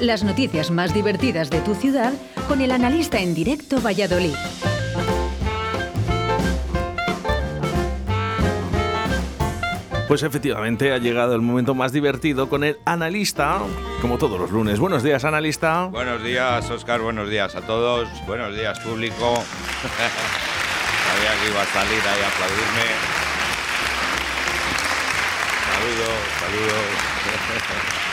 Las 0.00 0.24
noticias 0.24 0.70
más 0.70 0.92
divertidas 0.92 1.48
de 1.48 1.60
tu 1.62 1.74
ciudad 1.74 2.12
con 2.48 2.60
el 2.60 2.70
analista 2.70 3.18
en 3.18 3.34
directo 3.34 3.80
Valladolid. 3.80 4.34
Pues 10.06 10.22
efectivamente 10.22 10.92
ha 10.92 10.98
llegado 10.98 11.34
el 11.34 11.40
momento 11.40 11.74
más 11.74 11.92
divertido 11.92 12.50
con 12.50 12.62
el 12.62 12.76
analista, 12.84 13.60
como 14.02 14.18
todos 14.18 14.38
los 14.38 14.50
lunes. 14.50 14.78
Buenos 14.78 15.02
días, 15.02 15.24
analista. 15.24 15.86
Buenos 15.86 16.22
días, 16.22 16.70
Oscar. 16.70 17.00
Buenos 17.00 17.30
días 17.30 17.56
a 17.56 17.62
todos. 17.62 18.06
Buenos 18.26 18.54
días, 18.54 18.78
público. 18.80 19.16
Sabía 21.06 21.40
que 21.40 21.50
iba 21.50 21.62
a 21.62 21.66
salir 21.66 22.02
ahí 22.02 22.22
a 22.22 22.28
aplaudirme. 22.28 22.84
Saludos, 25.72 26.20
saludos. 26.38 28.02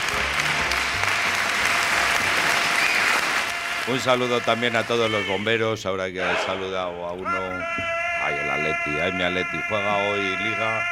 Un 3.86 4.00
saludo 4.00 4.40
también 4.40 4.76
a 4.76 4.84
todos 4.84 5.10
los 5.10 5.26
bomberos, 5.26 5.84
ahora 5.84 6.10
que 6.10 6.18
he 6.18 6.36
saludado 6.46 7.06
a 7.06 7.12
uno. 7.12 7.30
Ay, 8.22 8.34
el 8.42 8.48
Atleti, 8.48 8.98
ay, 8.98 9.12
mi 9.12 9.22
Atleti, 9.22 9.60
juega 9.68 9.96
hoy 10.08 10.36
Liga. 10.38 10.86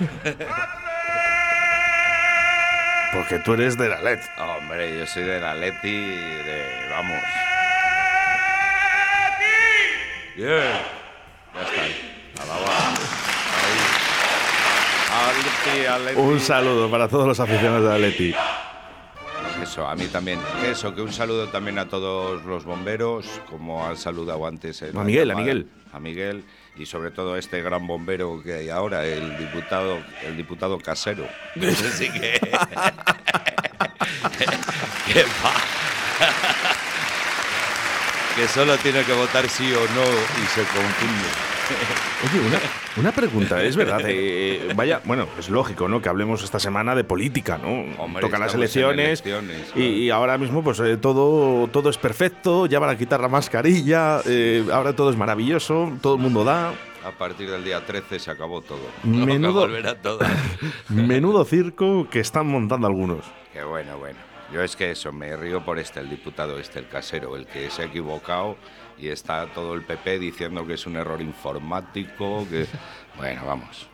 Porque 3.14 3.38
tú 3.38 3.54
eres 3.54 3.78
de 3.78 3.88
la 3.88 4.02
LED. 4.02 4.20
Hombre, 4.36 4.98
yo 4.98 5.06
soy 5.06 5.22
del 5.22 5.42
Atleti, 5.42 5.90
de... 5.90 6.86
vamos. 6.90 7.22
Ya 10.36 10.80
está. 11.62 12.09
Atleti, 15.28 15.86
Atleti. 15.86 16.20
Un 16.20 16.40
saludo 16.40 16.90
para 16.90 17.08
todos 17.08 17.26
los 17.26 17.38
aficionados 17.40 17.84
de 17.84 17.94
Atleti. 17.94 18.34
Eso, 19.62 19.86
a 19.86 19.94
mí 19.94 20.06
también. 20.06 20.38
Eso, 20.64 20.94
que 20.94 21.02
un 21.02 21.12
saludo 21.12 21.48
también 21.48 21.78
a 21.78 21.88
todos 21.88 22.42
los 22.44 22.64
bomberos, 22.64 23.26
como 23.48 23.86
han 23.86 23.96
saludado 23.96 24.46
antes. 24.46 24.80
en 24.82 24.96
A 24.96 25.04
Miguel, 25.04 25.30
a. 25.30 25.34
Miguel. 25.34 25.68
A 25.92 26.00
Miguel 26.00 26.44
y 26.76 26.86
sobre 26.86 27.10
todo 27.10 27.34
a 27.34 27.38
este 27.38 27.60
gran 27.60 27.86
bombero 27.86 28.40
que 28.42 28.54
hay 28.54 28.70
ahora, 28.70 29.04
el 29.04 29.36
diputado, 29.36 29.98
el 30.24 30.36
diputado 30.36 30.78
casero. 30.78 31.26
Así 31.56 32.10
que. 32.10 32.40
que 35.12 35.22
va. 35.24 35.52
que 38.36 38.48
solo 38.48 38.76
tiene 38.78 39.04
que 39.04 39.12
votar 39.12 39.48
sí 39.48 39.72
o 39.72 39.80
no 39.80 40.04
y 40.42 40.46
se 40.54 40.62
confunde. 40.62 41.59
Oye, 42.22 42.46
una, 42.46 42.58
una 42.96 43.12
pregunta, 43.12 43.62
es 43.62 43.76
verdad. 43.76 44.00
eh, 44.04 44.72
vaya, 44.76 45.00
bueno, 45.04 45.26
es 45.38 45.48
lógico, 45.48 45.88
¿no? 45.88 46.02
Que 46.02 46.08
hablemos 46.08 46.42
esta 46.42 46.58
semana 46.58 46.94
de 46.94 47.04
política, 47.04 47.58
¿no? 47.58 47.84
Hombre, 48.02 48.20
Tocan 48.20 48.40
las 48.40 48.54
elecciones, 48.54 49.22
elecciones, 49.24 49.72
y, 49.74 49.82
y 50.04 50.10
ahora 50.10 50.36
mismo, 50.38 50.62
pues 50.62 50.80
eh, 50.80 50.96
todo, 50.96 51.68
todo 51.68 51.88
es 51.90 51.96
perfecto. 51.98 52.66
Ya 52.66 52.78
van 52.78 52.90
a 52.90 52.98
quitar 52.98 53.20
la 53.20 53.28
mascarilla. 53.28 54.20
eh, 54.26 54.64
ahora 54.72 54.94
todo 54.94 55.10
es 55.10 55.16
maravilloso. 55.16 55.92
Todo 56.02 56.14
el 56.16 56.20
mundo 56.20 56.44
da. 56.44 56.72
A 57.02 57.12
partir 57.12 57.50
del 57.50 57.64
día 57.64 57.84
13 57.84 58.18
se 58.18 58.30
acabó 58.30 58.60
todo. 58.60 58.80
Menudo- 59.04 59.60
volverá 59.60 59.94
todo. 59.94 60.18
Menudo 60.88 61.44
circo 61.44 62.08
que 62.10 62.20
están 62.20 62.46
montando 62.46 62.86
algunos. 62.86 63.24
Qué 63.52 63.62
bueno, 63.62 63.96
bueno. 63.98 64.18
Yo 64.52 64.62
es 64.62 64.74
que 64.74 64.90
eso, 64.90 65.12
me 65.12 65.36
río 65.36 65.64
por 65.64 65.78
este, 65.78 66.00
el 66.00 66.10
diputado 66.10 66.58
este, 66.58 66.80
el 66.80 66.88
casero, 66.88 67.36
el 67.36 67.46
que 67.46 67.70
se 67.70 67.82
ha 67.82 67.84
equivocado 67.84 68.56
y 69.00 69.08
está 69.08 69.46
todo 69.46 69.74
el 69.74 69.82
PP 69.82 70.18
diciendo 70.18 70.66
que 70.66 70.74
es 70.74 70.86
un 70.86 70.96
error 70.96 71.20
informático, 71.20 72.46
que... 72.48 72.66
Bueno, 73.16 73.44
vamos. 73.44 73.86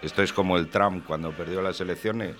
Esto 0.00 0.22
es 0.22 0.32
como 0.32 0.56
el 0.56 0.68
Trump 0.68 1.04
cuando 1.06 1.30
perdió 1.30 1.62
las 1.62 1.80
elecciones. 1.80 2.34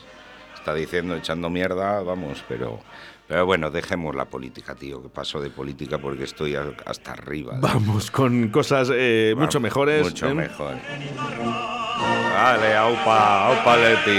Está 0.55 0.75
diciendo, 0.75 1.15
echando 1.15 1.51
mierda, 1.51 2.03
vamos, 2.03 2.43
pero... 2.49 2.81
Pero 3.29 3.47
bueno, 3.47 3.71
dejemos 3.71 4.15
la 4.15 4.27
política, 4.27 4.75
tío, 4.75 5.03
que 5.03 5.09
paso 5.09 5.41
de 5.41 5.49
política 5.49 5.97
porque 5.97 6.25
estoy 6.25 6.55
hasta 6.55 7.13
arriba. 7.13 7.57
Vamos 7.61 8.11
con 8.11 8.49
cosas 8.49 8.91
eh, 8.93 9.35
mucho 9.39 9.59
mejores. 9.59 10.03
Mucho 10.03 10.29
¿eh? 10.29 10.35
mejor. 10.35 10.75
Vale, 12.35 12.77
aupa, 12.77 13.47
aupa 13.47 13.77
Leti, 13.77 14.11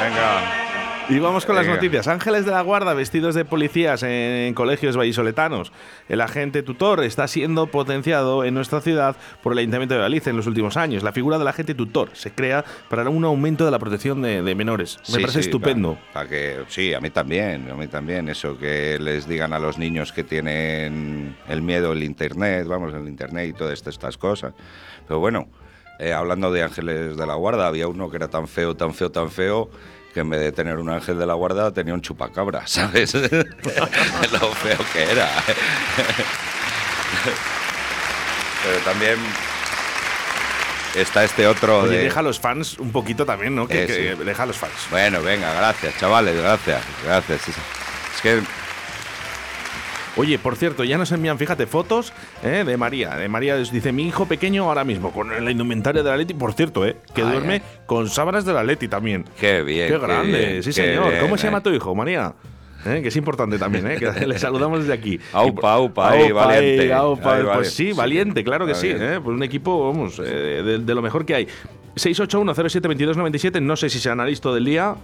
venga. 0.00 0.63
Y 1.10 1.18
vamos 1.18 1.44
con 1.44 1.54
las 1.54 1.66
noticias. 1.66 2.08
Ángeles 2.08 2.46
de 2.46 2.50
la 2.52 2.62
Guarda 2.62 2.94
vestidos 2.94 3.34
de 3.34 3.44
policías 3.44 4.02
en 4.02 4.54
colegios 4.54 4.96
vallisoletanos. 4.96 5.70
El 6.08 6.22
agente 6.22 6.62
tutor 6.62 7.04
está 7.04 7.28
siendo 7.28 7.66
potenciado 7.66 8.42
en 8.42 8.54
nuestra 8.54 8.80
ciudad 8.80 9.14
por 9.42 9.52
el 9.52 9.58
Ayuntamiento 9.58 9.94
de 9.94 10.00
Galicia 10.00 10.30
en 10.30 10.36
los 10.38 10.46
últimos 10.46 10.78
años. 10.78 11.02
La 11.02 11.12
figura 11.12 11.36
del 11.38 11.46
agente 11.46 11.74
tutor 11.74 12.08
se 12.14 12.30
crea 12.32 12.64
para 12.88 13.06
un 13.10 13.22
aumento 13.24 13.66
de 13.66 13.70
la 13.70 13.78
protección 13.78 14.22
de, 14.22 14.40
de 14.42 14.54
menores. 14.54 14.96
Me 15.00 15.04
Sí, 15.04 15.12
parece 15.20 15.42
sí, 15.42 15.48
estupendo. 15.50 15.98
pa- 16.14 16.22
pa 16.22 16.26
que, 16.28 16.64
sí, 16.68 16.94
a 16.94 17.00
mí 17.00 17.10
también, 17.10 17.70
a 17.70 17.74
mí 17.74 17.86
también. 17.86 18.30
Eso 18.30 18.56
que 18.56 18.98
les 18.98 19.28
digan 19.28 19.52
a 19.52 19.58
los 19.58 19.76
niños 19.76 20.10
que 20.10 20.24
tienen 20.24 21.36
el 21.48 21.60
miedo 21.60 21.92
el 21.92 22.02
internet, 22.02 22.66
vamos, 22.66 22.94
el 22.94 23.06
internet 23.08 23.50
y 23.50 23.52
todas 23.52 23.74
estas, 23.74 23.94
estas 23.94 24.16
cosas. 24.16 24.54
Pero 25.06 25.20
bueno, 25.20 25.48
eh, 25.98 26.14
hablando 26.14 26.50
de 26.50 26.62
ángeles 26.62 27.14
de 27.18 27.26
la 27.26 27.34
guarda, 27.34 27.66
había 27.66 27.88
uno 27.88 28.08
que 28.10 28.16
era 28.16 28.28
tan 28.28 28.48
feo, 28.48 28.74
tan 28.74 28.94
feo, 28.94 29.10
tan 29.12 29.30
feo 29.30 29.68
que 30.14 30.20
en 30.20 30.30
vez 30.30 30.40
de 30.40 30.52
tener 30.52 30.78
un 30.78 30.88
ángel 30.88 31.18
de 31.18 31.26
la 31.26 31.34
guarda 31.34 31.72
tenía 31.72 31.92
un 31.92 32.00
chupacabra, 32.00 32.62
¿sabes? 32.66 33.12
Lo 33.14 34.52
feo 34.54 34.78
que 34.92 35.02
era. 35.02 35.28
Pero 38.64 38.78
también 38.84 39.16
está 40.94 41.24
este 41.24 41.46
otro 41.46 41.80
Oye, 41.80 41.96
de... 41.98 42.04
deja 42.04 42.20
a 42.20 42.22
los 42.22 42.38
fans 42.40 42.78
un 42.78 42.92
poquito 42.92 43.26
también, 43.26 43.54
¿no? 43.54 43.66
Que, 43.66 43.82
Eh, 43.82 43.86
que- 43.86 44.14
sí. 44.16 44.24
deja 44.24 44.42
a 44.44 44.46
los 44.46 44.56
fans. 44.56 44.72
Bueno, 44.90 45.20
venga, 45.22 45.52
gracias, 45.54 45.98
chavales, 45.98 46.36
gracias, 46.36 46.82
gracias. 47.04 47.48
Es- 47.48 47.56
Es 48.16 48.22
que 48.22 48.40
Oye, 50.16 50.38
por 50.38 50.54
cierto, 50.56 50.84
ya 50.84 50.96
nos 50.96 51.10
envían, 51.10 51.38
fíjate, 51.38 51.66
fotos 51.66 52.12
¿eh? 52.44 52.62
de 52.64 52.76
María. 52.76 53.16
De 53.16 53.28
María 53.28 53.56
dice, 53.56 53.90
mi 53.90 54.06
hijo 54.06 54.26
pequeño 54.26 54.64
ahora 54.64 54.84
mismo, 54.84 55.10
con 55.12 55.44
la 55.44 55.50
indumentaria 55.50 56.02
de 56.04 56.10
la 56.10 56.16
Leti, 56.16 56.34
por 56.34 56.52
cierto, 56.52 56.86
¿eh? 56.86 56.96
que 57.14 57.22
Ay, 57.22 57.28
duerme 57.32 57.62
con 57.86 58.08
sábanas 58.08 58.44
de 58.44 58.52
la 58.52 58.62
Leti 58.62 58.86
también. 58.86 59.24
qué 59.40 59.62
bien. 59.62 59.88
Qué 59.88 59.98
grande, 59.98 60.38
bien, 60.38 60.62
sí 60.62 60.72
señor. 60.72 61.08
bien, 61.08 61.20
¿Cómo 61.20 61.36
se 61.36 61.46
eh. 61.46 61.50
llama 61.50 61.62
tu 61.62 61.70
hijo, 61.70 61.94
María? 61.96 62.32
¿Eh? 62.86 63.00
Que 63.02 63.08
es 63.08 63.16
importante 63.16 63.58
también, 63.58 63.90
¿eh? 63.90 63.96
que 63.96 64.12
le 64.26 64.38
saludamos 64.38 64.80
desde 64.80 64.92
aquí. 64.92 65.18
Aupa, 65.32 65.72
aupa, 65.72 66.12
Aupa, 66.12 66.46
valiente. 66.46 66.82
ahí, 66.84 66.90
aupa, 66.92 67.22
pues 67.34 67.44
vale. 67.46 67.64
sí, 67.64 67.86
Sí, 67.88 67.92
valiente, 67.92 68.44
claro 68.44 68.66
que 68.66 68.74
sí. 68.76 68.90
¿eh? 68.92 69.18
Pues 69.24 69.34
un 69.34 69.42
equipo, 69.42 69.88
vamos, 69.90 70.20
eh, 70.20 70.62
de, 70.62 70.78
de 70.78 70.94
lo 70.94 71.02
mejor 71.02 71.24
que 71.26 71.34
hay. 71.34 71.48
681-07-2297, 71.96 73.60
no 73.62 73.76
sé 73.76 73.88
si 73.90 73.98
será 74.00 74.14
analista 74.14 74.52
del 74.52 74.64
día. 74.64 74.94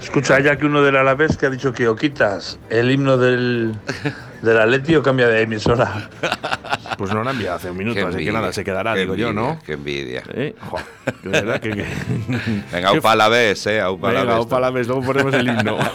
Escucha, 0.00 0.40
ya 0.40 0.56
que 0.56 0.66
uno 0.66 0.82
del 0.82 0.96
Alavés 0.96 1.36
que 1.36 1.46
ha 1.46 1.50
dicho 1.50 1.72
que 1.72 1.86
o 1.88 1.96
quitas 1.96 2.58
el 2.70 2.90
himno 2.90 3.16
del, 3.18 3.74
del 4.42 4.58
Atleti 4.58 4.96
o 4.96 5.02
cambia 5.02 5.28
de 5.28 5.42
emisora. 5.42 6.08
Pues 6.96 7.12
no 7.14 7.22
la 7.24 7.30
han 7.30 7.36
enviado 7.36 7.56
hace 7.56 7.70
un 7.70 7.78
minuto, 7.78 7.94
Qué 8.00 8.02
así 8.06 8.24
que 8.24 8.32
nada, 8.32 8.52
se 8.52 8.62
quedará, 8.64 8.94
digo 8.94 9.14
yo, 9.14 9.28
envidia, 9.28 9.48
¿no? 9.48 9.58
Qué 9.64 9.72
envidia. 9.72 10.22
¿Eh? 10.34 10.54
Jo, 10.60 10.78
de 11.22 11.30
verdad 11.30 11.60
que... 11.60 11.70
que- 11.70 11.86
Venga, 12.72 13.14
la 13.16 13.28
vez, 13.28 13.66
eh, 13.66 13.80
a 13.80 13.90
la 13.90 13.96
Venga, 13.96 14.24
la 14.60 14.70
vez, 14.70 14.86
luego 14.86 15.02
ponemos 15.02 15.32
el 15.34 15.48
himno. 15.48 15.78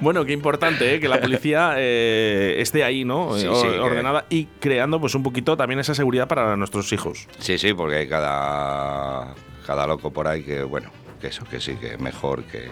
bueno, 0.00 0.24
qué 0.24 0.32
importante 0.32 0.94
¿eh? 0.94 1.00
que 1.00 1.08
la 1.08 1.20
policía 1.20 1.74
eh, 1.78 2.56
esté 2.58 2.84
ahí, 2.84 3.04
¿no? 3.04 3.34
Sí, 3.34 3.42
sí, 3.42 3.46
or- 3.48 3.62
que- 3.72 3.78
ordenada 3.78 4.24
y 4.30 4.44
creando 4.60 5.00
pues 5.00 5.14
un 5.14 5.22
poquito 5.22 5.56
también 5.56 5.80
esa 5.80 5.94
seguridad 5.94 6.28
para 6.28 6.56
nuestros 6.56 6.92
hijos. 6.92 7.26
Sí, 7.38 7.58
sí, 7.58 7.74
porque 7.74 7.96
hay 7.96 8.08
cada, 8.08 9.34
cada 9.66 9.86
loco 9.86 10.12
por 10.12 10.28
ahí 10.28 10.42
que, 10.42 10.62
bueno, 10.62 10.90
que 11.20 11.28
eso, 11.28 11.44
que 11.44 11.60
sí, 11.60 11.74
que 11.76 11.96
mejor 11.98 12.44
que, 12.44 12.68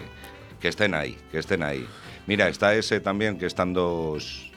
que 0.59 0.67
estén 0.67 0.93
ahí, 0.95 1.17
que 1.31 1.39
estén 1.39 1.63
ahí. 1.63 1.85
Mira, 2.27 2.47
está 2.49 2.73
ese 2.75 2.99
también 2.99 3.37
que 3.37 3.45
están 3.45 3.73
dos, 3.73 4.51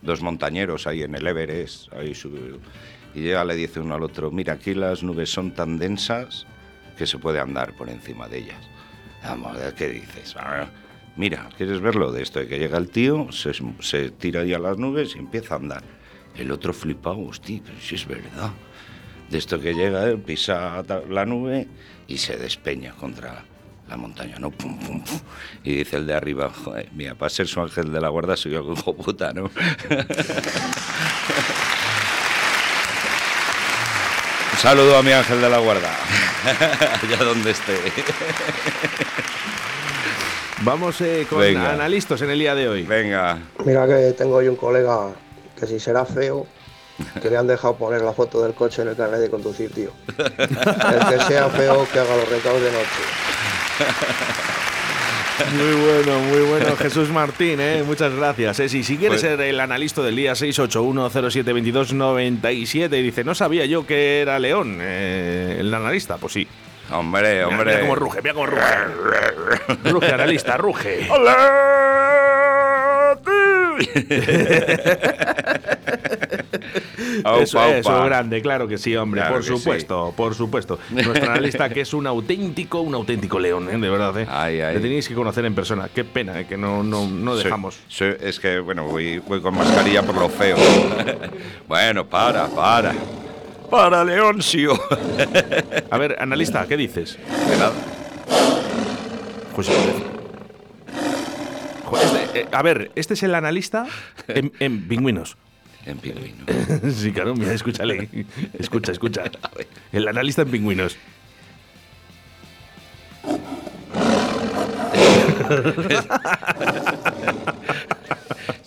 dos 0.00 0.22
montañeros 0.22 0.86
ahí 0.86 1.02
en 1.02 1.14
el 1.14 1.26
Everest, 1.26 1.92
ahí 1.92 2.14
sube- 2.14 2.58
y 3.14 3.28
ya 3.28 3.44
le 3.44 3.54
dice 3.54 3.78
uno 3.80 3.94
al 3.94 4.02
otro, 4.02 4.30
mira, 4.30 4.54
aquí 4.54 4.74
las 4.74 5.02
nubes 5.02 5.30
son 5.30 5.52
tan 5.52 5.78
densas 5.78 6.46
que 6.96 7.06
se 7.06 7.18
puede 7.18 7.40
andar 7.40 7.74
por 7.76 7.88
encima 7.90 8.26
de 8.28 8.38
ellas. 8.38 8.58
Vamos, 9.22 9.56
¿qué 9.76 9.88
dices? 9.88 10.34
Mira, 11.16 11.48
¿quieres 11.56 11.80
verlo 11.80 12.10
de 12.10 12.22
esto? 12.22 12.38
De 12.40 12.48
que 12.48 12.58
llega 12.58 12.78
el 12.78 12.88
tío, 12.90 13.28
se, 13.32 14.10
tira 14.10 14.40
ahí 14.40 14.54
a 14.54 14.58
las 14.58 14.78
nubes 14.78 15.14
y 15.14 15.18
empieza 15.18 15.54
a 15.54 15.58
andar. 15.58 15.82
El 16.36 16.50
otro 16.50 16.72
flipado, 16.72 17.20
hostia, 17.20 17.60
pero 17.64 17.78
si 17.80 17.96
es 17.96 18.06
verdad. 18.06 18.50
De 19.28 19.38
esto 19.38 19.60
que 19.60 19.74
llega, 19.74 20.04
él 20.04 20.18
pisa 20.20 20.82
ta- 20.86 21.02
la 21.08 21.26
nube 21.26 21.68
y 22.08 22.16
se 22.18 22.36
despeña 22.38 22.92
contra 22.92 23.44
la 23.88 23.96
montaña, 23.98 24.38
¿no? 24.38 24.50
Pum, 24.50 24.78
pum, 24.78 25.02
pum. 25.04 25.18
Y 25.64 25.74
dice 25.76 25.96
el 25.96 26.06
de 26.06 26.14
arriba, 26.14 26.50
joder, 26.50 26.88
mira, 26.94 27.14
para 27.14 27.28
ser 27.28 27.46
su 27.46 27.60
ángel 27.60 27.92
de 27.92 28.00
la 28.00 28.08
guarda 28.08 28.36
soy 28.36 28.52
yo, 28.52 28.60
hijo 28.72 28.96
puta, 28.96 29.32
¿no? 29.34 29.50
Un 34.52 34.58
saludo 34.58 34.96
a 34.98 35.02
mi 35.02 35.12
ángel 35.12 35.40
de 35.40 35.48
la 35.50 35.58
guarda, 35.58 35.90
allá 37.02 37.16
donde 37.24 37.50
esté. 37.50 37.78
Vamos 40.64 41.00
eh, 41.00 41.26
con 41.28 41.40
Venga. 41.40 41.72
analistas 41.72 42.22
en 42.22 42.30
el 42.30 42.38
día 42.38 42.54
de 42.54 42.68
hoy. 42.68 42.82
Venga, 42.84 43.38
Mira 43.64 43.84
que 43.86 44.12
tengo 44.16 44.40
yo 44.42 44.50
un 44.50 44.56
colega 44.56 45.08
que 45.58 45.66
si 45.66 45.80
será 45.80 46.04
feo, 46.06 46.46
que 47.20 47.28
le 47.30 47.36
han 47.36 47.46
dejado 47.48 47.74
poner 47.76 48.00
la 48.02 48.12
foto 48.12 48.40
del 48.42 48.54
coche 48.54 48.82
en 48.82 48.88
el 48.88 48.96
carnet 48.96 49.20
de 49.20 49.30
conducir, 49.30 49.72
tío. 49.72 49.90
El 50.18 50.28
que 50.28 51.18
sea 51.26 51.48
feo, 51.48 51.86
que 51.92 51.98
haga 51.98 52.16
los 52.16 52.28
recados 52.28 52.60
de 52.62 52.70
noche. 52.70 53.02
Muy 55.56 55.74
bueno, 55.74 56.18
muy 56.20 56.40
bueno. 56.42 56.76
Jesús 56.76 57.08
Martín, 57.08 57.58
¿eh? 57.60 57.82
muchas 57.84 58.14
gracias. 58.14 58.60
¿eh? 58.60 58.68
Si, 58.68 58.84
si 58.84 58.96
quieres 58.96 59.20
Pues- 59.20 59.32
ser 59.32 59.40
el 59.40 59.58
analista 59.58 60.00
del 60.02 60.14
día 60.14 60.34
681072297 60.34 62.96
y 62.98 63.02
dice, 63.02 63.24
no 63.24 63.34
sabía 63.34 63.66
yo 63.66 63.84
que 63.86 64.20
era 64.20 64.38
León, 64.38 64.78
eh, 64.80 65.56
el 65.58 65.74
analista, 65.74 66.18
pues 66.18 66.34
sí. 66.34 66.46
Hombre, 66.92 67.34
Mira, 67.34 67.48
hombre. 67.48 67.64
Mira 67.72 67.80
cómo 67.80 67.94
ruge, 67.96 68.22
mira 68.22 68.34
cómo 68.34 68.46
ruge. 68.46 68.62
ruge, 69.90 70.12
analista, 70.12 70.56
ruge. 70.56 71.08
Aupa, 77.24 77.42
Eso, 77.42 77.62
eso, 77.64 77.90
aupa. 77.90 78.06
grande, 78.06 78.40
claro 78.42 78.66
que 78.66 78.78
sí, 78.78 78.96
hombre, 78.96 79.20
Claro 79.20 79.34
por 79.36 79.44
supuesto, 79.44 80.14
por 80.16 80.34
supuesto. 80.34 80.78
Nuestro 80.90 81.30
analista 81.30 81.68
que 81.68 81.82
es 81.82 81.92
un 81.94 82.06
auténtico, 82.06 82.80
un 82.80 82.94
auténtico 82.94 83.38
león, 83.38 83.68
¿eh? 83.70 83.78
de 83.78 83.90
verdad. 83.90 84.18
¿eh? 84.18 84.26
Ay, 84.28 84.60
ay. 84.60 84.74
Le 84.74 84.80
tenéis 84.80 85.08
que 85.08 85.14
conocer 85.14 85.44
en 85.44 85.54
persona. 85.54 85.88
Qué 85.94 86.04
pena 86.04 86.40
¿eh? 86.40 86.46
que 86.46 86.56
no, 86.56 86.82
no, 86.82 87.06
no 87.08 87.36
Sí, 87.36 87.44
dejamos. 87.44 87.78
sí, 87.88 88.04
es 88.20 88.40
que, 88.40 88.58
bueno, 88.60 88.84
voy, 88.84 89.18
voy 89.18 89.40
con 89.40 89.54
mascarilla 89.56 90.02
por 90.02 90.16
lo 90.16 90.28
feo. 90.28 90.56
bueno, 91.68 92.06
para, 92.06 92.46
para. 92.48 92.92
Para, 93.72 94.04
Leoncio. 94.04 94.78
A 95.90 95.96
ver, 95.96 96.16
analista, 96.20 96.68
¿qué 96.68 96.76
dices? 96.76 97.16
De 97.48 97.56
nada. 97.56 97.72
José 99.56 99.72
Pérez. 99.72 99.94
Jo, 101.86 101.96
este, 101.96 102.40
eh, 102.40 102.46
a 102.52 102.60
ver, 102.60 102.92
este 102.96 103.14
es 103.14 103.22
el 103.22 103.34
analista 103.34 103.86
en, 104.28 104.52
en 104.60 104.86
pingüinos. 104.86 105.38
En 105.86 105.96
pingüino. 105.96 106.44
sí, 106.94 107.12
claro, 107.12 107.34
mira, 107.34 107.54
escúchale. 107.54 108.10
Escucha, 108.58 108.92
escucha. 108.92 109.22
El 109.92 110.06
analista 110.06 110.42
en 110.42 110.50
pingüinos. 110.50 110.98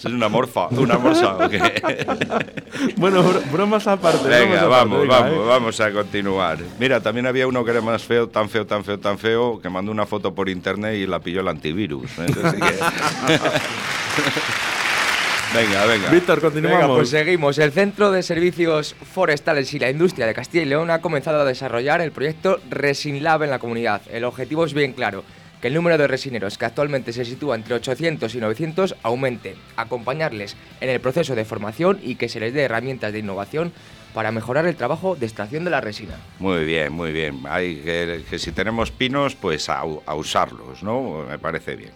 Es 0.05 0.11
una 0.11 0.29
morfa, 0.29 0.67
una 0.69 0.97
morsa. 0.97 1.35
¿o 1.35 1.49
qué? 1.49 1.59
Bueno, 2.97 3.23
bro- 3.23 3.41
bromas 3.51 3.87
aparte. 3.87 4.19
bromas 4.19 4.39
Venga, 4.39 4.55
aparte, 4.57 4.69
vamos, 4.69 5.01
venga, 5.01 5.19
vamos, 5.19 5.33
eh. 5.33 5.47
vamos 5.47 5.79
a 5.81 5.91
continuar. 5.91 6.57
Mira, 6.79 7.01
también 7.01 7.25
había 7.25 7.47
uno 7.47 7.63
que 7.65 7.71
era 7.71 7.81
más 7.81 8.03
feo, 8.03 8.27
tan 8.29 8.49
feo, 8.49 8.65
tan 8.65 8.83
feo, 8.83 8.99
tan 8.99 9.17
feo, 9.17 9.59
que 9.61 9.69
mandó 9.69 9.91
una 9.91 10.05
foto 10.05 10.33
por 10.35 10.49
internet 10.49 10.95
y 10.95 11.07
la 11.07 11.19
pilló 11.19 11.41
el 11.41 11.47
antivirus. 11.47 12.09
¿eh? 12.19 12.25
Venga, 15.53 15.85
venga. 15.85 16.09
Víctor, 16.09 16.41
continuamos. 16.41 16.81
Venga, 16.81 16.95
pues 16.95 17.09
seguimos. 17.09 17.57
El 17.59 17.71
Centro 17.71 18.11
de 18.11 18.23
Servicios 18.23 18.93
Forestales 19.13 19.73
y 19.73 19.79
la 19.79 19.89
Industria 19.89 20.25
de 20.27 20.33
Castilla 20.33 20.63
y 20.63 20.67
León 20.67 20.91
ha 20.91 20.99
comenzado 20.99 21.39
a 21.41 21.45
desarrollar 21.45 22.01
el 22.01 22.11
proyecto 22.11 22.59
Resinlab 22.69 23.43
en 23.43 23.51
la 23.51 23.59
comunidad. 23.59 24.01
El 24.11 24.25
objetivo 24.25 24.65
es 24.65 24.73
bien 24.73 24.91
claro, 24.91 25.23
que 25.65 25.69
el 25.69 25.73
número 25.73 25.97
de 25.97 26.05
resineros, 26.05 26.59
que 26.59 26.65
actualmente 26.65 27.11
se 27.11 27.25
sitúa 27.25 27.55
entre 27.55 27.73
800 27.73 28.35
y 28.35 28.37
900, 28.37 28.97
aumente, 29.01 29.55
acompañarles 29.77 30.55
en 30.79 30.89
el 30.91 30.99
proceso 30.99 31.33
de 31.33 31.43
formación 31.43 31.97
y 32.03 32.17
que 32.17 32.29
se 32.29 32.39
les 32.39 32.53
dé 32.53 32.61
herramientas 32.61 33.11
de 33.11 33.17
innovación 33.17 33.73
para 34.13 34.31
mejorar 34.31 34.67
el 34.67 34.75
trabajo 34.75 35.15
de 35.15 35.25
extracción 35.25 35.63
de 35.63 35.71
la 35.71 35.81
resina. 35.81 36.17
Muy 36.37 36.65
bien, 36.65 36.93
muy 36.93 37.11
bien. 37.11 37.41
Que, 37.43 38.37
si 38.37 38.51
tenemos 38.51 38.91
pinos, 38.91 39.33
pues 39.33 39.67
a, 39.67 39.83
usarlos, 39.83 40.83
¿no? 40.83 41.25
Me 41.27 41.39
parece 41.39 41.75
bien. 41.75 41.93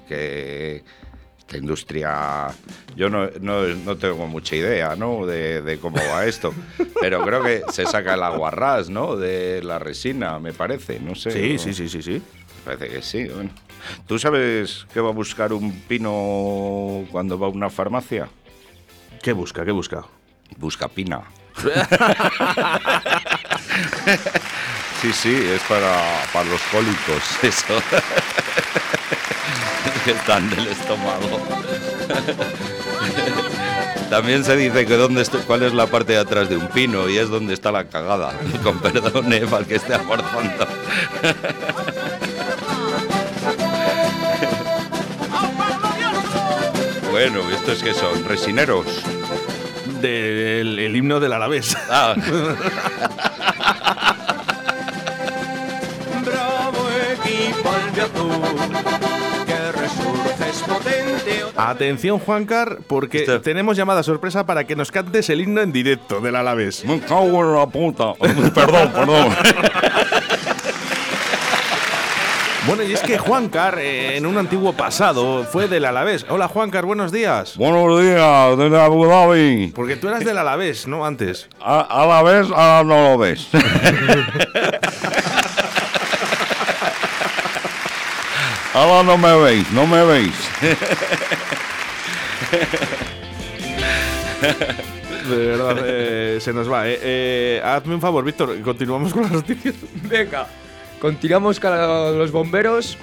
Esta 1.49 1.57
industria. 1.57 2.47
Yo 2.95 3.09
no, 3.09 3.27
no, 3.41 3.63
no 3.67 3.97
tengo 3.97 4.27
mucha 4.27 4.55
idea, 4.55 4.95
¿no? 4.95 5.25
De, 5.25 5.63
de 5.63 5.79
cómo 5.79 5.97
va 5.97 6.25
esto. 6.25 6.53
Pero 7.01 7.25
creo 7.25 7.41
que 7.41 7.63
se 7.71 7.87
saca 7.87 8.13
el 8.13 8.21
aguarrás, 8.21 8.89
¿no? 8.89 9.15
De 9.15 9.63
la 9.63 9.79
resina, 9.79 10.37
me 10.37 10.53
parece. 10.53 10.99
No 10.99 11.15
sé. 11.15 11.31
Sí, 11.31 11.57
sí, 11.57 11.73
sí, 11.73 11.89
sí, 11.89 12.03
sí. 12.03 12.21
Parece 12.63 12.89
que 12.89 13.01
sí. 13.01 13.25
Bueno. 13.25 13.49
¿Tú 14.05 14.19
sabes 14.19 14.85
qué 14.93 14.99
va 15.01 15.09
a 15.09 15.13
buscar 15.13 15.51
un 15.53 15.71
pino 15.71 17.05
cuando 17.11 17.39
va 17.39 17.47
a 17.47 17.49
una 17.49 17.71
farmacia? 17.71 18.29
¿Qué 19.23 19.33
busca? 19.33 19.65
¿Qué 19.65 19.71
busca? 19.71 20.05
Busca 20.57 20.87
pina. 20.87 21.23
sí, 25.01 25.11
sí, 25.13 25.35
es 25.35 25.61
para, 25.63 25.99
para 26.31 26.47
los 26.47 26.61
cólicos, 26.71 27.43
eso. 27.43 27.73
que 30.05 30.11
están 30.11 30.49
del 30.49 30.67
estómago. 30.67 31.39
También 34.09 34.43
se 34.43 34.55
dice 34.55 34.87
que 34.87 34.95
dónde 34.95 35.23
cuál 35.45 35.61
es 35.61 35.73
la 35.73 35.85
parte 35.85 36.13
de 36.13 36.19
atrás 36.19 36.49
de 36.49 36.57
un 36.57 36.67
pino 36.69 37.07
y 37.07 37.19
es 37.19 37.29
donde 37.29 37.53
está 37.53 37.71
la 37.71 37.85
cagada. 37.85 38.33
Con 38.63 38.79
perdón, 38.79 39.31
eh, 39.31 39.41
para 39.41 39.59
el 39.59 39.67
que 39.67 39.75
esté 39.75 39.93
aforzando. 39.93 40.65
bueno, 47.11 47.41
¿estos 47.51 47.83
que 47.83 47.93
son? 47.93 48.25
¿Resineros? 48.25 48.87
Del 50.01 50.79
el 50.79 50.95
himno 50.95 51.19
del 51.19 51.33
Alavés. 51.33 51.77
Ah, 51.89 52.15
Bravo 56.25 56.89
equipo 57.13 57.69
albiazul, 57.69 58.38
Atención, 61.55 62.19
Juancar, 62.19 62.79
porque 62.87 63.39
tenemos 63.43 63.75
llamada 63.77 64.03
sorpresa 64.03 64.45
para 64.45 64.63
que 64.65 64.75
nos 64.75 64.91
cantes 64.91 65.29
el 65.29 65.41
himno 65.41 65.61
en 65.61 65.71
directo 65.71 66.19
del 66.21 66.35
Alavés. 66.35 66.83
me 66.85 66.99
cago 66.99 67.41
en 67.43 67.55
la 67.55 67.65
puta. 67.67 68.13
perdón, 68.53 68.91
perdón. 68.93 69.35
Bueno, 72.67 72.83
y 72.83 72.91
es 72.93 73.01
que 73.01 73.17
Juancar, 73.17 73.79
eh, 73.79 74.17
en 74.17 74.25
un 74.27 74.37
antiguo 74.37 74.73
pasado, 74.73 75.43
fue 75.43 75.67
del 75.67 75.85
Alavés. 75.85 76.25
Hola, 76.29 76.47
Juancar, 76.47 76.85
buenos 76.85 77.11
días. 77.11 77.57
Buenos 77.57 77.99
días, 78.01 78.57
desde 78.57 78.79
Abu 78.79 79.07
Dhabi. 79.07 79.71
Porque 79.73 79.95
tú 79.95 80.07
eras 80.07 80.23
del 80.23 80.37
Alavés, 80.37 80.85
¿no? 80.87 81.03
Antes. 81.05 81.47
A, 81.61 81.79
a 81.81 82.05
la 82.05 82.21
vez, 82.21 82.47
ahora 82.53 82.83
no 82.83 83.09
lo 83.11 83.17
ves. 83.17 83.47
ahora 88.73 89.03
no 89.03 89.17
me 89.17 89.35
veis, 89.37 89.71
no 89.71 89.87
me 89.87 90.03
veis. 90.03 90.35
De 95.29 95.35
verdad, 95.47 95.77
eh, 95.85 96.37
se 96.39 96.53
nos 96.53 96.71
va. 96.71 96.87
eh. 96.89 96.97
Eh, 97.01 97.61
hazme 97.63 97.95
un 97.95 98.01
favor, 98.01 98.23
Víctor, 98.23 98.59
continuamos 98.61 99.13
con 99.13 99.23
las 99.23 99.31
noticias. 99.31 99.75
Venga, 100.03 100.47
continuamos 100.99 101.59
con 101.59 101.71
los 102.17 102.31
bomberos. 102.31 102.97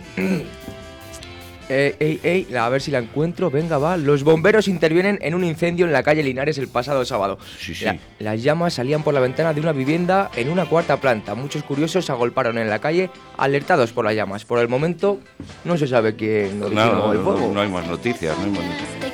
Eh, 1.68 1.96
ey, 1.98 2.20
ey, 2.22 2.54
a 2.56 2.68
ver 2.68 2.80
si 2.80 2.90
la 2.92 2.98
encuentro. 3.00 3.50
Venga, 3.50 3.76
va. 3.78 3.96
Los 3.96 4.22
bomberos 4.22 4.68
intervienen 4.68 5.18
en 5.20 5.34
un 5.34 5.42
incendio 5.44 5.84
en 5.84 5.92
la 5.92 6.02
calle 6.04 6.22
Linares 6.22 6.58
el 6.58 6.68
pasado 6.68 7.04
sábado. 7.04 7.38
Sí, 7.58 7.74
sí. 7.74 7.84
La- 7.84 7.98
las 8.20 8.40
llamas 8.42 8.74
salían 8.74 9.02
por 9.02 9.12
la 9.14 9.20
ventana 9.20 9.52
de 9.52 9.60
una 9.60 9.72
vivienda 9.72 10.30
en 10.36 10.48
una 10.48 10.64
cuarta 10.66 11.00
planta. 11.00 11.34
Muchos 11.34 11.64
curiosos 11.64 12.04
se 12.06 12.12
agolparon 12.12 12.56
en 12.58 12.70
la 12.70 12.78
calle, 12.78 13.10
alertados 13.36 13.92
por 13.92 14.04
las 14.04 14.14
llamas. 14.14 14.44
Por 14.44 14.60
el 14.60 14.68
momento, 14.68 15.18
no 15.64 15.76
se 15.76 15.88
sabe 15.88 16.14
quién 16.14 16.60
No, 16.60 16.66
originó 16.66 16.92
no, 16.92 17.12
el 17.12 17.18
no, 17.18 17.24
fuego. 17.24 17.50
no 17.52 17.60
hay 17.60 17.68
más 17.68 17.86
noticias, 17.88 18.38
no 18.38 18.44
hay 18.44 18.50
más 18.52 18.64
noticias. 18.64 19.05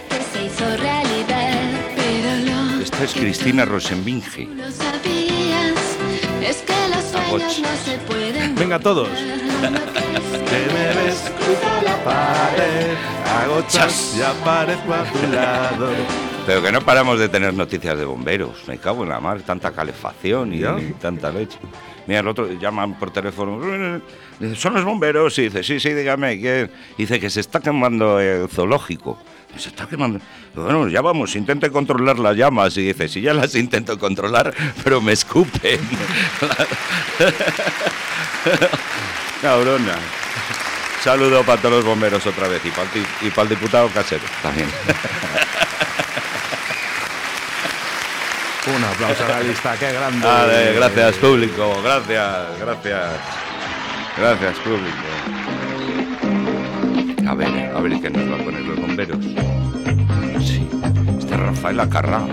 Realidad, 0.76 1.60
pero 1.96 2.76
lo 2.76 2.82
Esta 2.82 3.04
es 3.04 3.12
Cristina 3.14 3.64
Rosenbinge. 3.64 4.46
lo 4.46 4.70
sabías 4.70 5.72
es 6.42 6.56
que 6.62 6.74
los 6.94 7.04
sueños 7.04 7.60
no 7.60 7.76
se 7.84 7.98
pueden 7.98 8.54
Venga, 8.54 8.78
todos. 8.78 9.08
Que 9.08 10.72
me 10.72 11.02
ves, 11.04 11.30
cruza 11.38 11.82
la 11.82 11.96
Pared, 12.04 12.96
hago 13.36 13.62
chas 13.68 14.14
y 14.18 14.22
aparezco 14.22 14.92
a 14.92 15.04
tu 15.04 15.32
lado. 15.32 15.90
Pero 16.46 16.62
que 16.62 16.72
no 16.72 16.80
paramos 16.80 17.18
de 17.20 17.28
tener 17.28 17.54
noticias 17.54 17.96
de 17.96 18.04
bomberos. 18.04 18.66
Me 18.66 18.76
cago 18.78 19.04
en 19.04 19.10
la 19.10 19.20
mar, 19.20 19.40
tanta 19.42 19.70
calefacción 19.70 20.52
y, 20.52 20.58
y 20.58 20.94
tanta 21.00 21.30
leche. 21.30 21.58
Mira, 22.08 22.18
el 22.20 22.26
otro 22.28 22.52
llaman 22.54 22.94
por 22.98 23.12
teléfono. 23.12 24.00
Dice, 24.40 24.56
Son 24.56 24.74
los 24.74 24.84
bomberos. 24.84 25.38
Y 25.38 25.42
dice, 25.42 25.62
sí, 25.62 25.78
sí, 25.78 25.94
dígame. 25.94 26.40
¿qué? 26.40 26.68
Dice 26.98 27.20
que 27.20 27.30
se 27.30 27.38
está 27.38 27.60
quemando 27.60 28.18
el 28.18 28.48
zoológico. 28.48 29.18
Se 29.56 29.68
está 29.68 29.86
quemando. 29.86 30.18
Bueno, 30.54 30.88
ya 30.88 31.00
vamos, 31.02 31.36
intente 31.36 31.70
controlar 31.70 32.18
las 32.18 32.36
llamas. 32.36 32.76
Y 32.76 32.82
dice, 32.82 33.08
sí, 33.08 33.20
ya 33.20 33.34
las 33.34 33.54
intento 33.54 33.98
controlar, 33.98 34.52
pero 34.82 35.00
me 35.00 35.12
escupen. 35.12 35.80
Cabrona. 39.42 39.96
Saludo 41.02 41.42
para 41.42 41.60
todos 41.60 41.76
los 41.76 41.84
bomberos 41.84 42.24
otra 42.26 42.46
vez 42.48 42.64
y 42.64 42.70
para 42.70 42.88
el, 42.94 43.06
y 43.26 43.30
para 43.30 43.42
el 43.42 43.48
diputado 43.48 43.88
casero 43.88 44.22
también. 44.40 44.68
Un 48.64 48.84
aplauso 48.84 49.24
a 49.24 49.28
la 49.28 49.40
lista, 49.40 49.76
qué 49.76 49.92
grande. 49.92 50.24
Vale, 50.24 50.72
gracias 50.74 51.16
público, 51.16 51.82
gracias, 51.82 52.58
gracias. 52.60 53.10
Gracias 54.16 54.58
público. 54.58 55.41
A 57.32 57.34
ver, 57.34 57.48
a 57.74 57.80
ver 57.80 57.98
qué 57.98 58.10
nos 58.10 58.30
va 58.30 58.34
a 58.34 58.44
poner 58.44 58.60
los 58.60 58.78
bomberos. 58.78 59.16
Sí, 60.44 60.68
este 61.18 61.34
es 61.34 61.40
Rafael 61.40 61.80
Acarrá. 61.80 62.26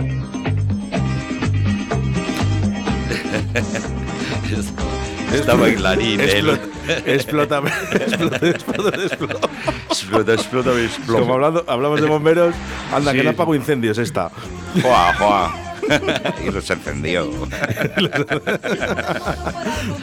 Esta 5.33 5.55
bailarina. 5.55 6.21
Explota, 6.25 6.67
explota, 7.05 7.61
explota, 7.93 8.45
explota, 8.45 8.89
explota. 8.97 9.49
Explota, 9.89 10.33
explota, 10.33 10.81
explota. 10.81 11.21
Como 11.21 11.33
hablando, 11.35 11.63
hablamos 11.65 12.01
de 12.01 12.07
bomberos, 12.07 12.53
anda, 12.93 13.13
que 13.13 13.23
no 13.23 13.29
apago 13.29 13.55
incendios 13.55 13.97
esta. 13.97 14.29
Juá, 14.81 15.13
juá. 15.17 15.68
y 16.47 16.51
los 16.51 16.69
encendió. 16.69 17.29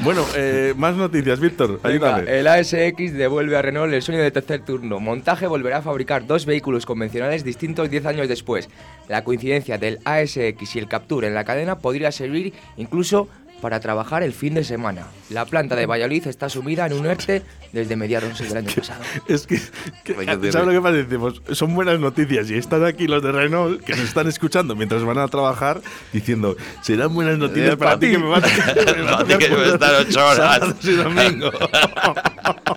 Bueno, 0.03 0.25
eh, 0.37 0.73
más 0.77 0.95
noticias, 0.97 1.41
Víctor, 1.41 1.81
Venga, 1.83 2.17
ayúdame. 2.17 2.39
el 2.39 2.47
ASX 2.47 3.13
devuelve 3.13 3.57
a 3.57 3.63
Renault 3.63 3.93
el 3.93 4.03
sueño 4.03 4.23
de 4.23 4.31
tercer 4.31 4.61
turno. 4.65 5.01
Montaje 5.01 5.47
volverá 5.47 5.79
a 5.79 5.83
fabricar 5.83 6.27
dos 6.27 6.47
vehículos 6.47 6.87
convencionales 6.87 7.45
distintos 7.45 7.91
10 7.91 8.07
años 8.07 8.29
después. 8.29 8.69
La 9.09 9.25
coincidencia 9.25 9.79
del 9.79 9.99
ASX 10.05 10.77
y 10.77 10.79
el 10.79 10.89
Capture 10.89 11.27
en 11.27 11.35
la 11.35 11.45
cadena 11.45 11.79
podría 11.79 12.13
servir 12.13 12.53
incluso 12.77 13.29
para 13.61 13.81
trabajar 13.81 14.23
el 14.23 14.33
fin 14.33 14.55
de 14.55 14.65
semana. 14.65 15.07
La 15.31 15.45
planta 15.47 15.75
de 15.77 15.87
Valladolid 15.87 16.27
está 16.27 16.49
sumida 16.49 16.87
en 16.87 16.93
un 16.93 17.07
ERTE 17.07 17.43
desde 17.73 17.97
mediados 17.97 18.39
del 18.39 18.57
año 18.57 18.71
pasado. 18.77 19.03
Es 19.29 19.47
que, 19.47 19.61
que-. 20.05 20.15
¿sabes 20.53 20.67
lo 20.67 20.73
que 20.73 20.81
pasa? 20.81 20.93
Decimos, 20.97 21.43
son 21.53 21.75
buenas 21.75 21.99
noticias 21.99 22.51
y 22.51 22.55
están 22.57 22.85
aquí 22.85 23.07
los 23.07 23.23
de 23.23 23.33
Renault 23.33 23.83
que 23.83 23.93
nos 23.93 24.05
están 24.05 24.27
escuchando 24.29 24.77
mientras 24.77 25.03
van 25.05 25.19
a 25.19 25.29
trabajar 25.29 25.81
diciendo, 26.13 26.57
serán 26.83 27.15
buenas 27.15 27.39
noticias 27.39 27.77
para 27.77 27.93
pa' 27.93 27.99
ti 28.01 28.11
que 28.11 28.19
me 28.19 28.29
van 28.29 28.43
a, 28.45 28.47
me 28.47 29.03
van 29.03 29.15
a 29.15 29.17
Pa' 29.19 29.25
ti 29.25 29.35
que 29.39 29.49
tocar 29.49 29.51
voy 29.59 29.69
a 29.69 29.73
estar 29.75 29.95
ocho 30.01 30.27
horas. 30.27 30.37
sábados 30.37 30.85
y 30.85 30.93
domingo. 30.93 31.51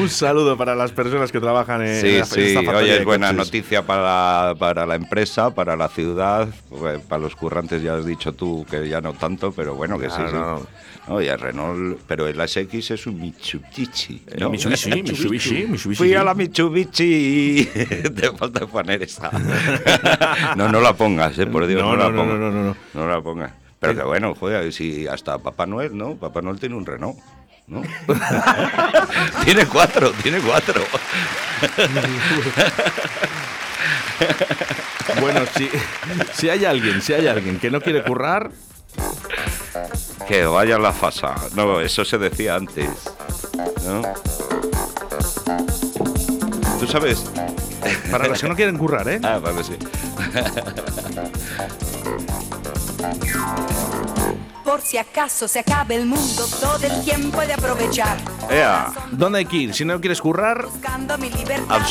Un 0.00 0.08
saludo 0.08 0.56
para 0.56 0.74
las 0.74 0.92
personas 0.92 1.32
que 1.32 1.40
trabajan 1.40 1.82
en, 1.82 2.00
Sí, 2.00 2.16
en 2.16 2.24
sí, 2.26 2.40
esta 2.42 2.62
factoría 2.62 2.80
oye, 2.92 2.98
es 2.98 3.04
buena 3.04 3.28
coches. 3.28 3.46
noticia 3.46 3.82
para, 3.86 4.54
para 4.58 4.86
la 4.86 4.94
empresa, 4.94 5.54
para 5.54 5.76
la 5.76 5.88
ciudad, 5.88 6.48
pues, 6.70 7.00
para 7.02 7.22
los 7.22 7.34
currantes 7.36 7.82
ya 7.82 7.94
has 7.96 8.04
dicho 8.06 8.32
tú 8.32 8.66
que 8.70 8.88
ya 8.88 9.00
no 9.00 9.12
tanto, 9.14 9.52
pero 9.52 9.74
bueno, 9.74 9.98
que 9.98 10.08
sí, 10.10 10.16
Claro, 10.16 10.30
sí. 10.30 10.36
no. 10.36 10.86
No, 11.08 11.22
y 11.22 11.28
el 11.28 11.38
Renault, 11.38 12.00
pero 12.08 12.26
el 12.26 12.40
ASX 12.40 12.90
es 12.90 13.06
un 13.06 13.20
Mitsubishi, 13.20 14.22
¿no? 14.40 14.50
Mitsubishi, 14.50 14.90
Mitsubishi, 15.02 15.66
Mitsubishi. 15.68 15.94
Fui 15.94 16.14
a 16.14 16.24
la 16.24 16.34
Mitsubishi. 16.34 17.64
Te 18.16 18.32
falta 18.36 18.66
poner 18.66 19.04
esa. 19.04 19.30
no, 20.56 20.68
no 20.68 20.80
la 20.80 20.94
pongas, 20.94 21.38
eh, 21.38 21.46
por 21.46 21.66
Dios, 21.68 21.80
No, 21.80 21.96
no, 21.96 21.96
la 21.96 22.10
no, 22.10 22.10
no, 22.10 22.22
pongas. 22.24 22.40
no, 22.40 22.50
no, 22.50 22.64
no. 22.64 22.76
No 22.94 23.08
la 23.08 23.20
pongas. 23.20 23.52
Pero 23.78 23.94
que 23.94 24.02
bueno, 24.02 24.34
joder, 24.34 24.72
si 24.72 25.06
hasta 25.06 25.38
Papá 25.38 25.64
Noel, 25.66 25.96
¿no? 25.96 26.16
Papá 26.16 26.42
Noel 26.42 26.58
tiene 26.58 26.74
un 26.74 26.84
Renault. 26.86 27.16
¿No? 27.66 27.82
tiene 29.44 29.66
cuatro, 29.66 30.12
tiene 30.22 30.38
cuatro. 30.40 30.82
Bueno, 35.20 35.40
si, 35.56 35.68
si 36.34 36.48
hay 36.50 36.64
alguien, 36.64 37.00
si 37.00 37.14
hay 37.14 37.26
alguien 37.26 37.58
que 37.58 37.70
no 37.70 37.80
quiere 37.80 38.02
currar, 38.02 38.50
Que 40.28 40.44
vaya 40.44 40.78
la 40.78 40.92
fasa. 40.92 41.34
No, 41.54 41.80
eso 41.80 42.04
se 42.04 42.18
decía 42.18 42.56
antes. 42.56 42.90
¿no? 43.84 44.02
¿Tú 46.78 46.86
sabes? 46.86 47.24
para 48.10 48.28
los 48.28 48.40
que 48.40 48.48
no 48.48 48.56
quieren 48.56 48.78
currar, 48.78 49.08
¿eh? 49.08 49.20
Ah, 49.24 49.38
vale, 49.38 49.62
sí. 49.64 49.76
Por 54.66 54.80
si 54.82 54.98
acaso 54.98 55.46
se 55.48 55.60
acabe 55.60 55.94
el 55.94 56.04
mundo, 56.06 56.44
todo 56.60 56.78
el 56.84 57.04
tiempo 57.04 57.40
he 57.40 57.46
de 57.46 57.54
aprovechar. 57.54 58.18
Ea, 58.50 58.92
¿Dónde 59.12 59.38
hay 59.38 59.44
que 59.46 59.56
ir? 59.56 59.72
Si 59.74 59.84
no 59.84 60.00
quieres 60.00 60.20
currar, 60.20 60.66
Buscando 60.66 61.16
mi 61.18 61.30
libertad. 61.30 61.76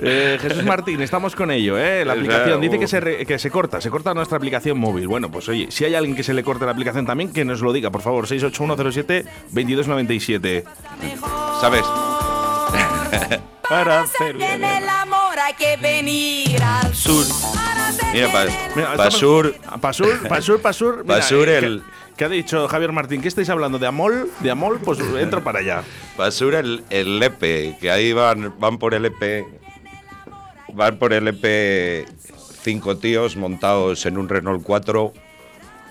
Eh, 0.00 0.38
Jesús 0.40 0.64
Martín, 0.64 1.00
estamos 1.02 1.34
con 1.36 1.50
ello, 1.50 1.78
¿eh? 1.78 2.04
La 2.04 2.14
aplicación 2.14 2.60
dice 2.60 2.78
que 2.78 2.86
se, 2.88 3.00
re- 3.00 3.26
que 3.26 3.38
se 3.38 3.50
corta, 3.50 3.80
se 3.80 3.90
corta 3.90 4.12
nuestra 4.14 4.36
aplicación 4.38 4.78
móvil. 4.78 5.06
Bueno, 5.08 5.30
pues 5.30 5.48
oye, 5.48 5.68
si 5.70 5.84
hay 5.84 5.94
alguien 5.94 6.16
que 6.16 6.22
se 6.22 6.32
le 6.34 6.42
corte 6.42 6.64
la 6.64 6.72
aplicación 6.72 7.06
también, 7.06 7.32
que 7.32 7.44
nos 7.44 7.60
lo 7.60 7.72
diga, 7.72 7.90
por 7.90 8.02
favor, 8.02 8.26
68107-2297. 8.26 10.64
¿Sabes? 11.60 11.84
Para 13.68 14.02
Hacer 14.02 14.36
bien 14.36 14.62
el 14.62 14.88
amor 14.88 15.38
hay 15.38 15.54
que 15.54 15.76
venir 15.76 16.62
al 16.62 16.94
sur. 16.94 17.26
Para 17.54 17.90
Mira, 18.12 18.12
bien 18.12 18.30
pa- 18.32 18.96
Pasur. 18.96 19.54
mira, 21.02 21.18
Pasur, 21.18 21.48
eh, 21.48 21.58
el- 21.58 21.82
¿qué, 22.16 22.24
ha 22.24 22.28
dicho 22.28 22.68
Javier 22.68 22.92
Martín? 22.92 23.20
¿Qué 23.20 23.28
estáis 23.28 23.48
hablando? 23.50 23.78
¿De 23.78 23.86
Amol? 23.86 24.30
¿De 24.40 24.50
Amol? 24.50 24.78
Pues 24.80 25.00
entro 25.00 25.42
para 25.42 25.58
allá. 25.60 25.82
Basura 26.16 26.60
el, 26.60 26.84
el 26.90 27.20
EP, 27.22 27.78
que 27.80 27.90
ahí 27.90 28.12
van, 28.12 28.54
van 28.60 28.78
por 28.78 28.94
el 28.94 29.06
EP. 29.06 29.44
Van 30.72 30.98
por 30.98 31.12
el 31.12 31.28
EP 31.28 32.06
cinco 32.62 32.96
tíos 32.98 33.36
montados 33.36 34.06
en 34.06 34.18
un 34.18 34.28
Renault 34.28 34.62
4 34.62 35.12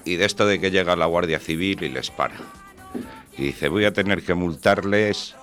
y 0.05 0.15
de 0.15 0.25
esto 0.25 0.46
de 0.46 0.60
que 0.60 0.72
llega 0.72 0.96
la 0.96 1.05
Guardia 1.05 1.39
Civil 1.39 1.84
y 1.84 1.89
les 1.89 2.10
para. 2.12 2.36
Y 3.38 3.46
dice, 3.46 3.70
voy 3.70 3.86
a 3.86 3.94
tener 3.94 4.24
que 4.24 4.34
multarles 4.34 5.36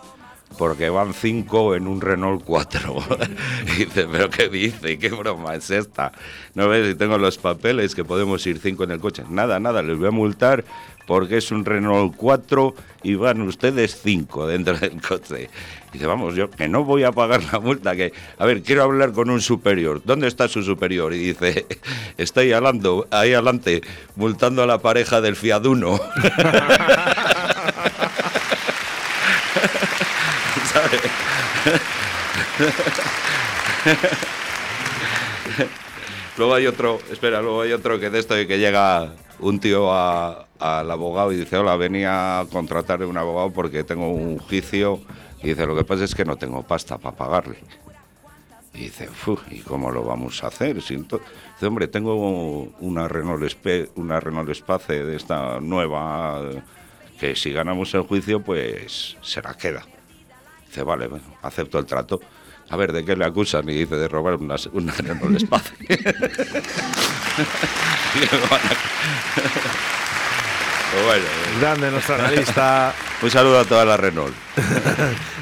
porque 0.56 0.90
van 0.90 1.14
cinco 1.14 1.74
en 1.74 1.86
un 1.86 2.00
Renault 2.00 2.42
4. 2.44 2.96
y 3.66 3.84
dice, 3.84 4.06
pero 4.10 4.30
¿qué 4.30 4.48
dice? 4.48 4.98
¿Qué 4.98 5.08
broma 5.08 5.54
es 5.54 5.70
esta? 5.70 6.12
¿No 6.54 6.68
ves 6.68 6.88
si 6.88 6.94
tengo 6.94 7.18
los 7.18 7.38
papeles 7.38 7.94
que 7.94 8.04
podemos 8.04 8.46
ir 8.46 8.58
cinco 8.58 8.84
en 8.84 8.92
el 8.92 9.00
coche? 9.00 9.24
Nada, 9.28 9.58
nada, 9.60 9.82
les 9.82 9.98
voy 9.98 10.08
a 10.08 10.12
multar 10.12 10.64
porque 11.06 11.38
es 11.38 11.50
un 11.50 11.64
Renault 11.64 12.14
4 12.16 12.74
y 13.02 13.14
van 13.14 13.42
ustedes 13.42 14.00
cinco 14.02 14.46
dentro 14.46 14.78
del 14.78 15.00
coche. 15.00 15.50
Y 15.88 15.92
dice, 15.94 16.06
vamos, 16.06 16.34
yo 16.34 16.50
que 16.50 16.68
no 16.68 16.84
voy 16.84 17.04
a 17.04 17.12
pagar 17.12 17.42
la 17.52 17.58
multa, 17.58 17.94
que, 17.96 18.12
a 18.38 18.46
ver, 18.46 18.62
quiero 18.62 18.84
hablar 18.84 19.12
con 19.12 19.28
un 19.30 19.40
superior. 19.40 20.00
¿Dónde 20.04 20.28
está 20.28 20.48
su 20.48 20.62
superior? 20.62 21.12
Y 21.12 21.18
dice, 21.18 21.66
estoy 22.16 22.52
hablando, 22.52 23.06
ahí 23.10 23.32
adelante, 23.32 23.82
multando 24.16 24.62
a 24.62 24.66
la 24.66 24.78
pareja 24.78 25.20
del 25.20 25.36
Fiaduno. 25.36 26.00
Luego 36.38 36.54
hay 36.54 36.66
otro, 36.66 36.98
espera, 37.10 37.42
luego 37.42 37.60
hay 37.62 37.72
otro 37.72 38.00
que 38.00 38.08
de 38.08 38.18
esto 38.18 38.34
que 38.34 38.58
llega 38.58 39.12
un 39.40 39.60
tío 39.60 39.92
a- 39.92 40.46
al 40.58 40.90
abogado 40.90 41.30
y 41.32 41.36
dice, 41.36 41.56
hola, 41.58 41.76
venía 41.76 42.40
a 42.40 42.46
contratar 42.46 43.02
un 43.04 43.16
abogado 43.18 43.50
porque 43.50 43.84
tengo 43.84 44.08
un 44.08 44.38
juicio 44.38 45.00
y 45.42 45.48
dice, 45.48 45.66
lo 45.66 45.76
que 45.76 45.84
pasa 45.84 46.04
es 46.04 46.14
que 46.14 46.24
no 46.24 46.36
tengo 46.36 46.62
pasta 46.62 46.96
para 46.98 47.16
pagarle. 47.16 47.56
Y 48.74 48.84
dice, 48.84 49.06
"Fu, 49.08 49.38
¿y 49.50 49.58
cómo 49.58 49.90
lo 49.90 50.02
vamos 50.04 50.42
a 50.42 50.46
hacer? 50.46 50.80
Si 50.80 50.94
ento-". 50.94 51.20
Dice, 51.54 51.66
hombre, 51.66 51.88
tengo 51.88 52.14
una 52.80 53.06
Renault, 53.08 53.42
Espe- 53.42 53.90
una 53.96 54.18
Renault 54.18 54.48
Espace 54.48 55.04
de 55.04 55.16
esta 55.16 55.60
nueva, 55.60 56.40
que 57.20 57.36
si 57.36 57.52
ganamos 57.52 57.92
el 57.92 58.02
juicio, 58.02 58.40
pues 58.40 59.18
se 59.20 59.42
la 59.42 59.52
queda. 59.54 59.82
Dice, 60.72 60.84
vale, 60.84 61.06
bueno, 61.06 61.22
acepto 61.42 61.78
el 61.78 61.84
trato. 61.84 62.18
A 62.70 62.76
ver, 62.78 62.92
¿de 62.92 63.04
qué 63.04 63.14
le 63.14 63.26
acusan? 63.26 63.68
Y 63.68 63.74
dice, 63.74 63.96
de 63.96 64.08
robar 64.08 64.36
una, 64.36 64.54
una 64.72 64.92
Renault 64.94 65.36
Espace. 65.36 65.70
Y 68.14 68.18
le 68.20 68.26
van 68.48 68.60
a- 68.60 68.62
Pues 70.92 71.04
bueno, 71.06 71.24
Grande 71.60 71.90
nuestro 71.90 72.14
analista. 72.16 72.94
un 73.22 73.30
saludo 73.30 73.60
a 73.60 73.64
toda 73.64 73.84
la 73.84 73.96
Renault. 73.98 74.34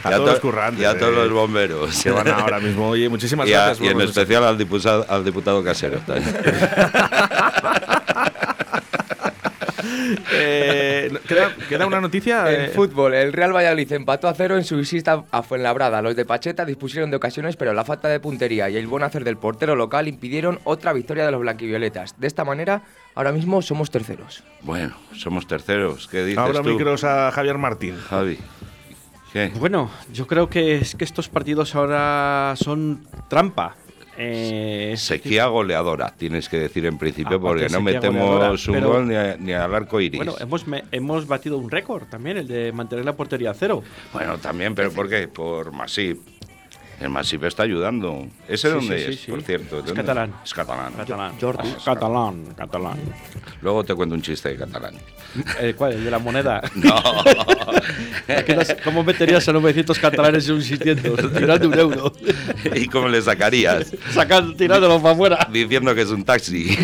A 0.03 0.09
Y 0.11 0.15
todos 0.15 0.31
los 0.31 0.41
currantes, 0.41 0.83
Y 0.83 0.85
a 0.85 0.99
todos 0.99 1.13
eh, 1.13 1.17
los 1.17 1.31
bomberos. 1.33 2.03
que 2.03 2.11
van 2.11 2.27
ahora 2.29 2.59
mismo. 2.61 2.89
Oye, 2.91 3.09
muchísimas 3.09 3.49
Y, 3.49 3.55
a- 3.55 3.67
gracias. 3.67 3.87
y 3.89 3.91
en 3.91 4.01
especial 4.01 4.45
al 4.45 4.59
diputado, 4.59 5.07
al 5.09 5.25
diputado 5.25 5.63
casero. 5.63 5.99
también. 6.01 6.35
Eh, 10.33 11.11
¿queda, 11.27 11.55
queda 11.69 11.87
una 11.87 12.01
noticia? 12.01 12.53
En 12.53 12.61
eh, 12.63 12.69
fútbol, 12.69 13.15
el 13.15 13.33
Real 13.33 13.55
Valladolid 13.55 13.93
empató 13.93 14.29
a 14.29 14.35
cero 14.35 14.57
en 14.57 14.65
su 14.65 14.77
visita 14.77 15.25
a 15.31 15.43
Fuenlabrada. 15.43 16.03
Los 16.03 16.17
de 16.17 16.25
Pacheta 16.25 16.65
dispusieron 16.65 17.11
de 17.11 17.17
ocasiones, 17.17 17.57
pero 17.57 17.73
la 17.73 17.85
falta 17.85 18.09
de 18.09 18.21
puntería 18.21 18.69
y 18.71 18.77
el 18.77 18.87
buen 18.87 19.03
hacer 19.03 19.25
del 19.25 19.37
portero 19.37 19.77
local 19.77 20.09
impidieron 20.09 20.59
otra 20.65 20.93
victoria 20.93 21.25
de 21.25 21.33
los 21.33 21.41
blanquivioletas. 21.41 22.19
De 22.19 22.27
esta 22.27 22.45
manera, 22.45 22.83
ahora 23.15 23.33
mismo 23.33 23.63
somos 23.63 23.91
terceros. 23.91 24.43
bueno, 24.63 24.95
somos 25.15 25.47
terceros. 25.47 26.09
¿Qué 26.09 26.25
dices 26.25 26.39
Ahora 26.39 26.63
tú, 26.63 26.71
micros 26.71 27.05
a 27.05 27.31
Javier 27.31 27.59
Martín. 27.59 27.97
Javi? 27.97 28.39
¿Qué? 29.33 29.53
Bueno, 29.59 29.91
yo 30.13 30.27
creo 30.27 30.49
que 30.49 30.77
es 30.77 30.97
que 30.97 31.05
estos 31.05 31.29
partidos 31.29 31.75
ahora 31.75 32.55
son 32.57 33.07
trampa. 33.29 33.77
Eh, 34.17 34.95
Sequía 34.97 35.47
goleadora, 35.47 36.13
tienes 36.17 36.49
que 36.49 36.59
decir 36.59 36.85
en 36.87 36.99
principio, 36.99 37.41
porque 37.41 37.69
no 37.69 37.81
metemos 37.81 38.69
un 38.69 38.81
gol 38.81 39.09
ni, 39.09 39.15
a- 39.15 39.37
ni 39.39 39.53
al 39.53 39.75
arco 39.75 40.01
iris. 40.01 40.19
Bueno, 40.19 40.35
hemos, 40.41 40.67
me- 40.67 40.85
hemos 40.93 41.27
batido 41.27 41.57
un 41.59 41.71
récord 41.71 42.05
también, 42.05 42.37
el 42.37 42.47
de 42.47 42.73
mantener 42.73 43.05
la 43.05 43.15
portería 43.17 43.51
a 43.51 43.55
cero. 43.55 43.83
Bueno, 44.13 44.39
también, 44.39 44.75
pero 44.75 44.91
¿por 44.93 45.09
qué? 45.09 45.29
Por 45.29 45.73
Masip. 45.73 46.19
El 47.01 47.09
Masip 47.09 47.45
está 47.45 47.63
ayudando. 47.63 48.27
¿Ese 48.47 48.69
Sí, 48.69 48.75
dónde 48.75 48.99
sí, 49.07 49.13
es, 49.13 49.21
sí. 49.21 49.31
por 49.31 49.43
cierto? 49.43 49.79
Es 49.79 49.85
¿De 49.85 49.89
dónde? 49.89 49.95
catalán. 49.95 50.35
Es 50.45 50.53
catalán. 50.53 50.93
Catalán. 50.93 51.33
Jordi. 51.41 51.69
Ah, 51.69 51.83
Catalán, 51.85 52.45
catalán. 52.57 52.99
Luego 53.63 53.85
te 53.85 53.95
cuento 53.95 54.15
un 54.15 54.21
chiste 54.23 54.51
de 54.51 54.57
catalán. 54.57 54.95
Eh, 55.61 55.75
¿Cuál? 55.77 55.93
¿El 55.93 56.05
de 56.05 56.11
la 56.11 56.19
moneda? 56.19 56.61
No. 56.75 57.03
¿Qué 58.47 58.55
no 58.55 58.65
sé, 58.65 58.77
¿Cómo 58.85 59.03
meterías 59.03 59.49
a 59.49 59.53
900 59.53 59.99
catalanes 59.99 60.47
en 60.49 60.55
un 60.57 60.63
600? 60.63 61.33
Tirando 61.33 61.69
un 61.69 61.79
euro. 61.79 62.13
¿Y 62.75 62.87
cómo 62.87 63.09
le 63.09 63.23
sacarías? 63.23 63.93
Sacando, 64.13 64.55
tirándolo 64.55 65.01
para 65.01 65.15
afuera. 65.15 65.49
Diciendo 65.51 65.95
que 65.95 66.03
es 66.03 66.11
un 66.11 66.23
taxi. 66.25 66.77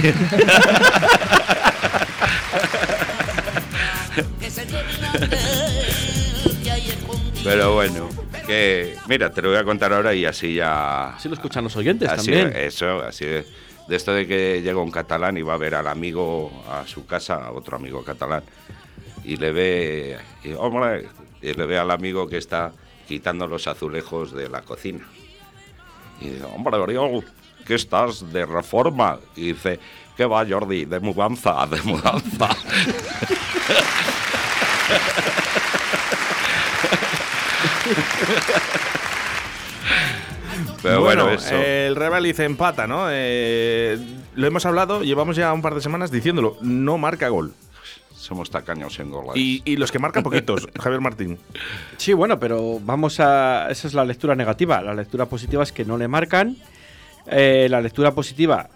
Pero 7.45 7.75
bueno, 7.75 8.09
que 8.47 8.97
mira, 9.09 9.31
te 9.31 9.43
lo 9.43 9.51
voy 9.51 9.59
a 9.59 9.65
contar 9.65 9.93
ahora 9.93 10.15
y 10.15 10.25
así 10.25 10.55
ya. 10.55 11.17
Así 11.17 11.29
lo 11.29 11.35
escuchan 11.35 11.65
los 11.65 11.77
oyentes 11.77 12.09
Así, 12.09 12.31
también. 12.31 12.53
Eso, 12.57 13.03
así 13.03 13.25
de, 13.25 13.47
de 13.89 13.97
esto 13.97 14.13
de 14.13 14.27
que 14.27 14.63
llega 14.63 14.79
un 14.79 14.91
catalán 14.91 15.37
y 15.37 15.43
va 15.43 15.55
a 15.55 15.59
ver 15.59 15.75
al 15.75 15.89
amigo 15.89 16.51
a 16.71 16.87
su 16.87 17.07
casa, 17.07 17.45
a 17.45 17.53
otro 17.53 17.77
amigo 17.77 18.03
catalán, 18.03 18.43
y 19.25 19.37
le 19.37 19.53
ve, 19.53 20.19
y, 20.45 20.53
hombre, 20.53 21.09
y 21.43 21.53
le 21.53 21.67
ve 21.67 21.79
al 21.79 21.91
amigo 21.91 22.29
que 22.29 22.39
está 22.39 22.73
quitando 23.07 23.47
los 23.47 23.67
azulejos 23.67 24.33
de 24.33 24.49
la 24.49 24.63
cocina. 24.63 25.07
Y 26.21 26.31
dice, 26.31 26.45
hombre, 26.45 26.77
Oriol, 26.77 27.25
¿qué 27.67 27.75
estás 27.75 28.33
de 28.33 28.47
reforma? 28.47 29.19
Y 29.35 29.53
dice, 29.53 29.79
¿qué 30.17 30.25
va, 30.25 30.47
Jordi? 30.49 30.85
De 30.85 31.01
mudanza, 31.01 31.67
de 31.67 31.83
mudanza. 31.83 32.49
Pero 40.83 41.01
bueno, 41.03 41.31
eso. 41.31 41.55
el 41.55 41.97
empata, 42.39 42.87
¿no? 42.87 43.07
Eh, 43.11 43.99
lo 44.35 44.47
hemos 44.47 44.65
hablado, 44.67 45.03
llevamos 45.03 45.37
ya 45.37 45.53
un 45.53 45.63
par 45.63 45.75
de 45.75 45.81
semanas 45.81 46.11
diciéndolo. 46.11 46.57
No 46.61 46.99
marca 46.99 47.29
gol. 47.29 47.55
Somos 48.15 48.51
tacaños 48.51 48.99
en 48.99 49.11
goles. 49.11 49.37
Y, 49.37 49.63
y 49.65 49.77
los 49.77 49.93
que 49.93 49.99
marcan 49.99 50.23
poquitos, 50.23 50.69
Javier 50.81 51.01
Martín. 51.01 51.39
Sí, 51.97 52.13
bueno, 52.13 52.41
pero 52.41 52.81
vamos 52.81 53.21
a. 53.21 53.69
Esa 53.71 53.87
es 53.87 53.95
la 53.95 54.05
lectura 54.05 54.35
negativa. 54.35 54.81
La 54.83 54.95
lectura 54.95 55.27
positiva 55.27 55.63
es 55.63 55.73
que 55.73 55.85
no 55.85 55.97
le 55.97 56.09
marcan. 56.09 56.57
Eh, 57.29 57.67
la 57.71 57.81
lectura 57.81 58.13
positiva 58.13 58.69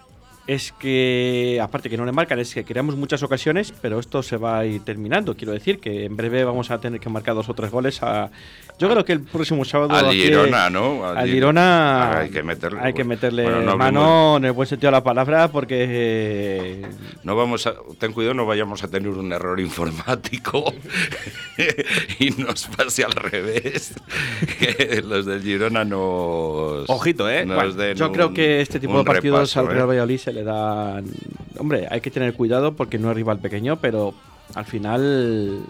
es 0.53 0.71
que, 0.73 1.59
aparte 1.61 1.89
que 1.89 1.97
no 1.97 2.05
le 2.05 2.11
marcan, 2.11 2.39
es 2.39 2.53
que 2.53 2.63
creamos 2.63 2.95
muchas 2.95 3.21
ocasiones, 3.23 3.73
pero 3.81 3.99
esto 3.99 4.21
se 4.23 4.37
va 4.37 4.59
a 4.59 4.65
ir 4.65 4.83
terminando. 4.83 5.35
Quiero 5.35 5.53
decir 5.53 5.79
que 5.79 6.05
en 6.05 6.15
breve 6.17 6.43
vamos 6.43 6.71
a 6.71 6.79
tener 6.79 6.99
que 6.99 7.09
marcar 7.09 7.35
dos 7.35 7.47
o 7.49 7.53
tres 7.53 7.71
goles 7.71 8.01
a. 8.03 8.29
Yo 8.79 8.89
creo 8.89 9.05
que 9.05 9.13
el 9.13 9.21
próximo 9.21 9.63
sábado. 9.63 9.93
Al 9.95 10.11
Girona, 10.13 10.69
¿no? 10.69 11.05
Al, 11.05 11.17
Al 11.19 11.27
Gir- 11.27 11.33
Girona. 11.33 12.11
Ah, 12.11 12.19
hay 12.21 12.29
que 12.29 12.43
meterle- 12.43 12.79
Hay 12.81 12.93
que 12.93 13.03
meterle 13.03 13.43
Bueno, 13.43 13.61
no 13.61 13.77
mano 13.77 14.37
en 14.37 14.45
el 14.45 14.51
buen 14.53 14.67
sentido 14.67 14.87
de 14.89 14.97
la 14.97 15.03
palabra, 15.03 15.47
porque. 15.49 15.85
eh, 15.87 16.81
No 17.23 17.35
vamos 17.35 17.67
a, 17.67 17.75
ten 17.99 18.11
cuidado, 18.11 18.33
no 18.33 18.45
vayamos 18.45 18.83
a 18.83 18.87
tener 18.87 19.09
un 19.09 19.31
error 19.31 19.59
informático 19.59 20.73
y 22.19 22.31
nos 22.31 22.65
pase 22.67 23.03
al 23.03 23.11
revés. 23.13 23.93
Que 24.59 25.01
los 25.05 25.25
del 25.25 25.41
Girona 25.41 25.83
nos. 25.85 26.89
Ojito, 26.89 27.29
¿eh? 27.29 27.45
nos 27.45 27.55
Bueno, 27.55 27.73
den 27.73 27.95
yo 27.97 28.07
un- 28.07 28.13
creo 28.13 28.33
que 28.33 28.61
este 28.61 28.79
tipo 28.79 28.97
de 28.97 29.03
partidos 29.03 29.39
repaso, 29.53 29.59
al 29.61 29.65
¿eh? 29.67 29.69
Real 29.75 29.87
Valladolid 29.89 30.17
se 30.17 30.33
le 30.33 30.40
dan. 30.43 31.05
Hombre, 31.57 31.87
hay 31.89 32.01
que 32.01 32.11
tener 32.11 32.33
cuidado 32.33 32.73
porque 32.73 32.97
no 32.97 33.09
es 33.09 33.15
rival 33.15 33.39
pequeño, 33.39 33.77
pero 33.77 34.13
al 34.55 34.65
final. 34.65 35.61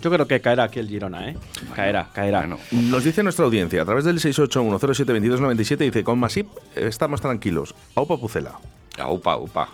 Yo 0.00 0.12
creo 0.12 0.28
que 0.28 0.40
caerá 0.40 0.64
aquí 0.64 0.78
el 0.78 0.88
Girona, 0.88 1.28
¿eh? 1.28 1.36
caerá, 1.74 2.08
caerá. 2.12 2.38
Bueno, 2.40 2.58
Nos 2.70 3.02
dice 3.02 3.24
nuestra 3.24 3.44
audiencia 3.44 3.82
a 3.82 3.84
través 3.84 4.04
del 4.04 4.20
681072297 4.20 5.76
dice 5.76 6.04
con 6.04 6.20
Masip 6.20 6.46
estamos 6.76 7.20
tranquilos. 7.20 7.74
Aupa 7.96 8.16
Pucela. 8.16 8.60
upa, 9.10 9.36
upa. 9.36 9.68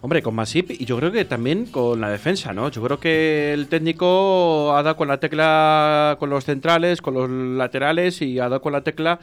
Hombre, 0.00 0.22
con 0.22 0.34
Masip 0.34 0.70
y 0.70 0.84
yo 0.84 0.98
creo 0.98 1.10
que 1.10 1.24
también 1.24 1.66
con 1.66 2.00
la 2.00 2.10
defensa, 2.10 2.52
¿no? 2.52 2.70
Yo 2.70 2.82
creo 2.82 3.00
que 3.00 3.52
el 3.52 3.68
técnico 3.68 4.76
ha 4.76 4.82
dado 4.82 4.96
con 4.96 5.08
la 5.08 5.18
tecla 5.18 6.16
con 6.20 6.30
los 6.30 6.44
centrales, 6.44 7.00
con 7.00 7.14
los 7.14 7.28
laterales 7.28 8.20
y 8.22 8.38
ha 8.38 8.44
dado 8.44 8.60
con 8.60 8.74
la 8.74 8.82
tecla 8.82 9.18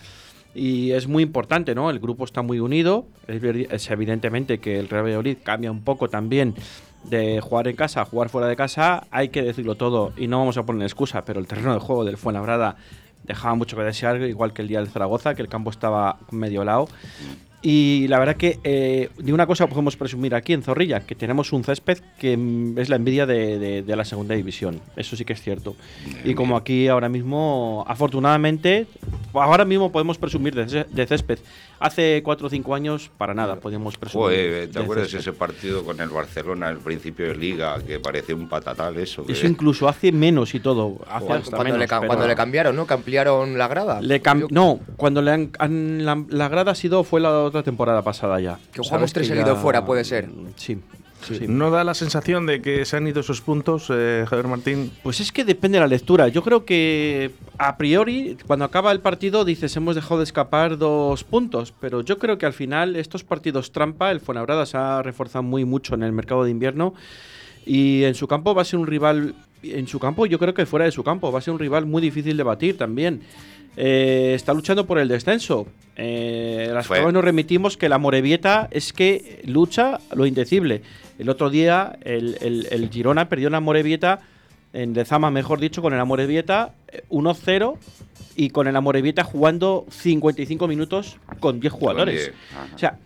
y 0.53 0.91
es 0.91 1.07
muy 1.07 1.23
importante, 1.23 1.75
¿no? 1.75 1.89
El 1.89 1.99
grupo 1.99 2.25
está 2.25 2.41
muy 2.41 2.59
unido. 2.59 3.05
Es, 3.27 3.89
evidentemente 3.89 4.59
que 4.59 4.79
el 4.79 4.89
Real 4.89 5.05
Valladolid 5.05 5.37
cambia 5.43 5.71
un 5.71 5.81
poco 5.81 6.09
también 6.09 6.55
de 7.05 7.39
jugar 7.41 7.67
en 7.67 7.75
casa 7.75 8.01
a 8.01 8.05
jugar 8.05 8.29
fuera 8.29 8.47
de 8.47 8.55
casa. 8.55 9.07
Hay 9.11 9.29
que 9.29 9.41
decirlo 9.41 9.75
todo 9.75 10.13
y 10.17 10.27
no 10.27 10.39
vamos 10.39 10.57
a 10.57 10.63
poner 10.63 10.83
excusa, 10.83 11.23
pero 11.23 11.39
el 11.39 11.47
terreno 11.47 11.73
de 11.73 11.79
juego 11.79 12.03
del 12.03 12.17
Fuenlabrada 12.17 12.75
dejaba 13.23 13.55
mucho 13.55 13.77
que 13.77 13.83
desear, 13.83 14.21
igual 14.21 14.53
que 14.53 14.61
el 14.61 14.67
día 14.67 14.79
del 14.79 14.89
Zaragoza, 14.89 15.35
que 15.35 15.41
el 15.41 15.47
campo 15.47 15.69
estaba 15.69 16.17
medio 16.31 16.63
lado. 16.63 16.87
Y 17.63 18.07
la 18.07 18.17
verdad 18.17 18.35
que 18.37 18.59
eh, 18.63 19.09
de 19.19 19.33
una 19.33 19.45
cosa 19.45 19.67
podemos 19.67 19.95
presumir 19.95 20.33
aquí 20.33 20.53
en 20.53 20.63
Zorrilla, 20.63 21.01
que 21.01 21.13
tenemos 21.13 21.53
un 21.53 21.63
césped 21.63 21.99
que 22.19 22.35
mm, 22.35 22.79
es 22.79 22.89
la 22.89 22.95
envidia 22.95 23.25
de, 23.27 23.59
de- 23.59 23.81
de 23.83 23.95
la 23.95 24.03
segunda 24.03 24.33
división. 24.35 24.79
Eso 24.95 25.15
sí 25.15 25.25
que 25.25 25.33
es 25.33 25.41
cierto. 25.41 25.75
Y 26.25 26.33
como 26.33 26.57
aquí 26.57 26.87
ahora 26.87 27.07
mismo, 27.09 27.83
afortunadamente, 27.87 28.87
ahora 29.33 29.65
mismo 29.65 29.91
podemos 29.91 30.17
presumir 30.17 30.55
de, 30.55 30.85
de 30.89 31.07
césped. 31.07 31.39
Hace 31.79 32.21
4 32.23 32.45
o 32.45 32.49
5 32.49 32.75
años, 32.75 33.09
para 33.17 33.33
nada, 33.33 33.55
podíamos 33.55 33.97
presumir. 33.97 34.23
Joder, 34.25 34.67
¿te 34.71 34.77
de 34.77 34.83
acuerdas 34.83 35.05
césped. 35.09 35.19
ese 35.19 35.33
partido 35.33 35.83
con 35.83 35.99
el 35.99 36.09
Barcelona 36.09 36.67
al 36.67 36.77
principio 36.77 37.27
de 37.27 37.35
Liga 37.35 37.79
que 37.85 37.99
parecía 37.99 38.35
un 38.35 38.47
patatal 38.47 38.97
eso? 38.97 39.25
que- 39.25 39.33
Eso 39.33 39.47
incluso 39.47 39.87
hace 39.87 40.11
menos 40.11 40.53
y 40.53 40.59
todo. 40.59 40.97
Hace 41.07 41.25
Cuando, 41.25 41.43
hasta 41.43 41.57
cuando 41.57 41.63
menos, 41.73 41.79
le, 41.79 41.87
pero- 41.87 42.07
cuando 42.07 42.27
le 42.27 42.35
cambiaron, 42.35 42.75
¿no? 42.75 42.85
Que 42.85 42.93
ampliaron 42.93 43.57
la 43.57 43.67
grada. 43.67 43.99
le 44.01 44.21
cam- 44.21 44.41
Yo- 44.41 44.47
no, 44.51 44.79
cuando 44.97 45.21
le 45.23 45.31
han, 45.31 45.51
han- 45.59 46.05
la, 46.05 46.23
la 46.29 46.49
grada 46.49 46.71
ha 46.71 46.75
sido 46.75 47.03
fue 47.03 47.19
la 47.19 47.29
otra 47.51 47.63
temporada 47.63 48.01
pasada 48.01 48.39
ya. 48.39 48.57
Que 48.73 48.81
jugamos 48.81 49.13
tres 49.13 49.27
seguidos 49.27 49.55
ya- 49.55 49.61
fuera, 49.61 49.85
puede 49.85 50.03
ser. 50.03 50.29
Sí. 50.55 50.79
sí. 51.27 51.45
¿No 51.47 51.69
da 51.69 51.83
la 51.83 51.93
sensación 51.93 52.45
de 52.47 52.61
que 52.61 52.83
se 52.85 52.97
han 52.97 53.07
ido 53.07 53.19
esos 53.21 53.41
puntos, 53.41 53.87
eh, 53.91 54.25
Javier 54.27 54.47
Martín? 54.47 54.91
Pues 55.03 55.19
es 55.19 55.31
que 55.31 55.45
depende 55.45 55.77
de 55.77 55.81
la 55.81 55.87
lectura. 55.87 56.27
Yo 56.29 56.41
creo 56.43 56.65
que 56.65 57.31
a 57.59 57.77
priori, 57.77 58.37
cuando 58.47 58.65
acaba 58.65 58.91
el 58.91 58.99
partido, 59.01 59.45
dices 59.45 59.75
hemos 59.77 59.93
dejado 59.95 60.17
de 60.17 60.23
escapar 60.23 60.77
dos 60.79 61.23
puntos. 61.23 61.73
Pero 61.79 62.01
yo 62.01 62.17
creo 62.17 62.37
que 62.39 62.47
al 62.47 62.53
final 62.53 62.95
estos 62.95 63.23
partidos 63.23 63.71
trampa, 63.71 64.09
el 64.11 64.19
Fuenlabrada 64.19 64.65
se 64.65 64.77
ha 64.77 65.01
reforzado 65.03 65.43
muy 65.43 65.63
mucho 65.65 65.93
en 65.93 66.01
el 66.03 66.11
mercado 66.11 66.43
de 66.43 66.49
invierno. 66.51 66.93
Y 67.65 68.03
en 68.05 68.15
su 68.15 68.27
campo 68.27 68.55
va 68.55 68.63
a 68.63 68.65
ser 68.65 68.79
un 68.79 68.87
rival. 68.87 69.35
En 69.61 69.85
su 69.87 69.99
campo, 69.99 70.25
yo 70.25 70.39
creo 70.39 70.55
que 70.55 70.65
fuera 70.65 70.85
de 70.85 70.91
su 70.91 71.03
campo, 71.03 71.31
va 71.31 71.37
a 71.37 71.41
ser 71.43 71.53
un 71.53 71.59
rival 71.59 71.85
muy 71.85 72.01
difícil 72.01 72.35
de 72.35 72.41
batir 72.41 72.77
también. 72.79 73.21
Eh, 73.77 74.33
está 74.35 74.53
luchando 74.53 74.85
por 74.85 74.99
el 74.99 75.07
descenso. 75.07 75.67
Eh, 75.95 76.69
las 76.73 76.87
Fue- 76.87 76.97
pruebas 76.97 77.13
nos 77.13 77.23
remitimos 77.23 77.77
que 77.77 77.89
la 77.89 77.97
Morevieta 77.97 78.67
es 78.71 78.93
que 78.93 79.41
lucha 79.45 79.99
lo 80.13 80.25
indecible. 80.25 80.81
El 81.19 81.29
otro 81.29 81.49
día 81.49 81.97
el, 82.03 82.37
el- 82.41 82.67
el 82.71 82.89
Girona 82.89 83.29
perdió 83.29 83.47
en 83.47 83.53
la 83.53 83.59
Morevieta, 83.59 84.19
en 84.73 84.93
Lezama 84.93 85.31
mejor 85.31 85.59
dicho, 85.59 85.81
con 85.81 85.93
el 85.93 85.99
Amorebieta 85.99 86.73
eh, 86.87 87.03
1-0 87.09 87.77
y 88.35 88.49
con 88.49 88.67
el 88.67 88.75
Amorebieta 88.75 89.23
jugando 89.23 89.85
55 89.89 90.67
minutos 90.67 91.17
con 91.39 91.59
10 91.59 91.73
jugadores. 91.73 92.31
O 92.73 92.77
sea, 92.79 92.97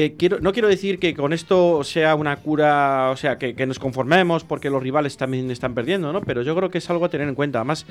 que 0.00 0.16
quiero, 0.16 0.40
no 0.40 0.52
quiero 0.52 0.68
decir 0.68 0.98
que 0.98 1.14
con 1.14 1.32
esto 1.34 1.84
sea 1.84 2.14
una 2.14 2.36
cura, 2.36 3.10
o 3.10 3.16
sea, 3.16 3.36
que, 3.38 3.54
que 3.54 3.66
nos 3.66 3.78
conformemos 3.78 4.44
porque 4.44 4.70
los 4.70 4.82
rivales 4.82 5.16
también 5.18 5.50
están 5.50 5.74
perdiendo, 5.74 6.10
¿no? 6.12 6.22
Pero 6.22 6.40
yo 6.42 6.56
creo 6.56 6.70
que 6.70 6.78
es 6.78 6.88
algo 6.88 7.04
a 7.04 7.08
tener 7.10 7.28
en 7.28 7.34
cuenta. 7.34 7.58
Además, 7.58 7.84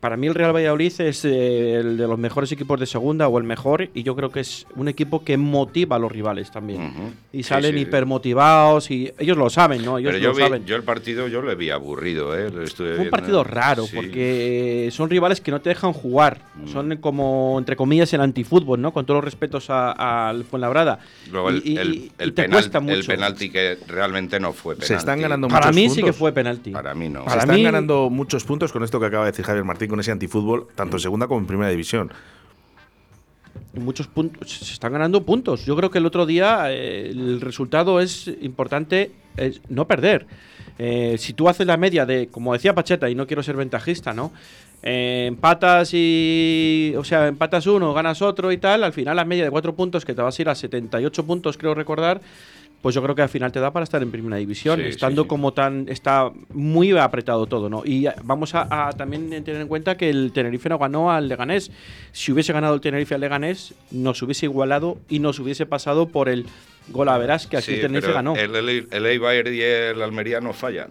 para 0.00 0.16
mí 0.16 0.26
el 0.26 0.34
Real 0.34 0.52
Valladolid 0.54 0.92
es 1.00 1.24
eh, 1.24 1.76
el 1.76 1.96
de 1.96 2.06
los 2.08 2.18
mejores 2.18 2.50
equipos 2.52 2.78
de 2.80 2.86
segunda 2.86 3.28
o 3.28 3.38
el 3.38 3.44
mejor 3.44 3.88
y 3.94 4.02
yo 4.02 4.14
creo 4.16 4.30
que 4.30 4.40
es 4.40 4.66
un 4.76 4.88
equipo 4.88 5.24
que 5.24 5.36
motiva 5.36 5.96
a 5.96 5.98
los 5.98 6.10
rivales 6.12 6.50
también. 6.50 7.14
Y 7.32 7.38
Sí, 7.38 7.42
salen 7.44 7.74
sí. 7.74 7.80
hipermotivados 7.82 8.90
y 8.90 9.12
ellos 9.18 9.36
lo 9.38 9.48
saben, 9.48 9.84
¿no? 9.84 9.98
Ellos 9.98 10.12
Pero 10.12 10.22
yo, 10.22 10.28
lo 10.30 10.34
vi- 10.36 10.42
saben. 10.42 10.66
yo 10.66 10.76
el 10.76 10.82
partido 10.82 11.28
yo 11.28 11.40
lo 11.40 11.54
vi 11.56 11.70
aburrido, 11.70 12.36
¿eh? 12.38 12.50
Lo 12.50 12.62
estuve 12.62 12.96
Fue 12.96 13.04
un 13.04 13.10
partido 13.10 13.44
raro 13.44 13.84
Sí. 13.86 13.94
porque 13.96 14.88
son 14.92 15.08
rivales 15.08 15.40
que 15.40 15.50
no 15.50 15.60
te 15.60 15.70
dejan 15.70 15.92
jugar. 15.92 16.38
Mm. 16.56 16.68
Son 16.68 16.96
como, 16.98 17.56
entre 17.58 17.76
comillas, 17.76 18.12
el 18.12 18.20
antifútbol, 18.20 18.80
¿no? 18.82 18.92
Con 18.92 19.06
todos 19.06 19.18
los 19.18 19.24
respetos 19.24 19.66
al 19.70 20.44
Fuenlabrada. 20.44 20.98
Luego 21.50 21.58
el, 21.64 21.68
Y- 21.68 21.72
y- 21.72 21.76
el- 21.78 22.12
el 22.18 22.32
penal- 22.32 22.70
el 22.88 23.04
penalti 23.04 23.50
que 23.50 23.78
realmente 23.86 24.38
no 24.40 24.52
fue 24.52 24.74
penalti. 24.74 24.88
Se 24.88 24.94
están 24.96 25.20
ganando 25.20 25.48
Para 25.48 25.66
muchos 25.66 25.74
mí 25.76 25.82
puntos. 25.82 25.96
sí 25.96 26.02
que 26.02 26.12
fue 26.12 26.32
penalti. 26.32 26.70
Para 26.70 26.94
mí 26.94 27.08
no. 27.08 27.20
Se 27.20 27.26
Para 27.26 27.40
están 27.42 27.56
mí- 27.56 27.62
ganando 27.62 28.10
muchos 28.10 28.44
puntos 28.44 28.72
con 28.72 28.82
esto 28.84 28.98
que 29.00 29.06
acaba 29.06 29.24
de 29.24 29.32
decir 29.32 29.44
Javier 29.44 29.64
Martín, 29.64 29.88
con 29.88 30.00
ese 30.00 30.10
antifútbol, 30.12 30.66
tanto 30.74 30.96
en 30.96 31.00
segunda 31.00 31.26
como 31.26 31.40
en 31.40 31.46
primera 31.46 31.70
división. 31.70 32.12
muchos 33.74 34.06
puntos 34.06 34.50
se 34.50 34.72
están 34.72 34.92
ganando 34.92 35.24
puntos 35.24 35.64
yo 35.64 35.74
creo 35.76 35.90
que 35.90 35.98
el 35.98 36.06
otro 36.06 36.26
día 36.26 36.66
eh, 36.72 37.08
el 37.10 37.40
resultado 37.40 38.00
es 38.00 38.28
importante 38.40 39.10
es 39.36 39.60
no 39.68 39.86
perder 39.88 40.26
Eh, 40.78 41.16
si 41.18 41.32
tú 41.34 41.48
haces 41.48 41.66
la 41.66 41.76
media 41.76 42.04
de 42.04 42.26
como 42.28 42.52
decía 42.52 42.74
Pacheta 42.74 43.08
y 43.08 43.14
no 43.14 43.26
quiero 43.26 43.42
ser 43.42 43.56
ventajista 43.56 44.12
no 44.12 44.32
Eh, 44.82 45.24
empatas 45.28 45.90
y 45.94 46.92
o 46.98 47.04
sea 47.04 47.26
empatas 47.28 47.66
uno 47.66 47.94
ganas 47.94 48.20
otro 48.20 48.52
y 48.52 48.58
tal 48.58 48.84
al 48.84 48.92
final 48.92 49.16
la 49.16 49.24
media 49.24 49.44
de 49.44 49.50
cuatro 49.50 49.74
puntos 49.74 50.04
que 50.04 50.12
te 50.14 50.20
vas 50.20 50.38
a 50.38 50.42
ir 50.42 50.48
a 50.48 50.54
78 50.54 51.24
puntos 51.24 51.56
creo 51.56 51.74
recordar 51.74 52.20
pues 52.82 52.94
yo 52.94 53.02
creo 53.02 53.14
que 53.14 53.22
al 53.22 53.30
final 53.30 53.50
te 53.50 53.60
da 53.60 53.70
para 53.72 53.84
estar 53.84 54.02
en 54.02 54.10
primera 54.10 54.36
división, 54.36 54.78
Sí, 54.78 54.88
estando 54.88 55.22
sí. 55.22 55.28
como 55.28 55.54
tan 55.54 55.88
está 55.88 56.30
muy 56.52 56.90
apretado 56.98 57.46
todo, 57.46 57.70
¿no? 57.70 57.80
Y 57.82 58.06
vamos 58.24 58.54
a, 58.54 58.88
a 58.88 58.92
también 58.92 59.30
tener 59.42 59.62
en 59.62 59.68
cuenta 59.68 59.96
que 59.96 60.10
el 60.10 60.32
Tenerife 60.32 60.68
no 60.68 60.76
ganó 60.76 61.10
al 61.10 61.26
Leganés. 61.26 61.70
Si 62.12 62.30
hubiese 62.30 62.52
ganado 62.52 62.74
el 62.74 62.82
Tenerife 62.82 63.14
al 63.14 63.22
Leganés, 63.22 63.72
nos 63.90 64.20
hubiese 64.20 64.44
igualado 64.44 64.98
y 65.08 65.18
nos 65.20 65.38
hubiese 65.38 65.64
pasado 65.64 66.08
por 66.08 66.28
el 66.28 66.44
gol 66.88 67.08
a 67.08 67.18
verás 67.18 67.46
que 67.46 67.56
aquí 67.56 67.74
Sí, 67.74 67.80
Tenerife 67.80 68.12
ganó. 68.12 68.34
El, 68.36 68.54
el, 68.54 68.88
el 68.90 69.06
Eibar 69.06 69.46
y 69.48 69.60
el 69.62 70.00
Almería 70.02 70.40
no 70.40 70.52
fallan. 70.52 70.88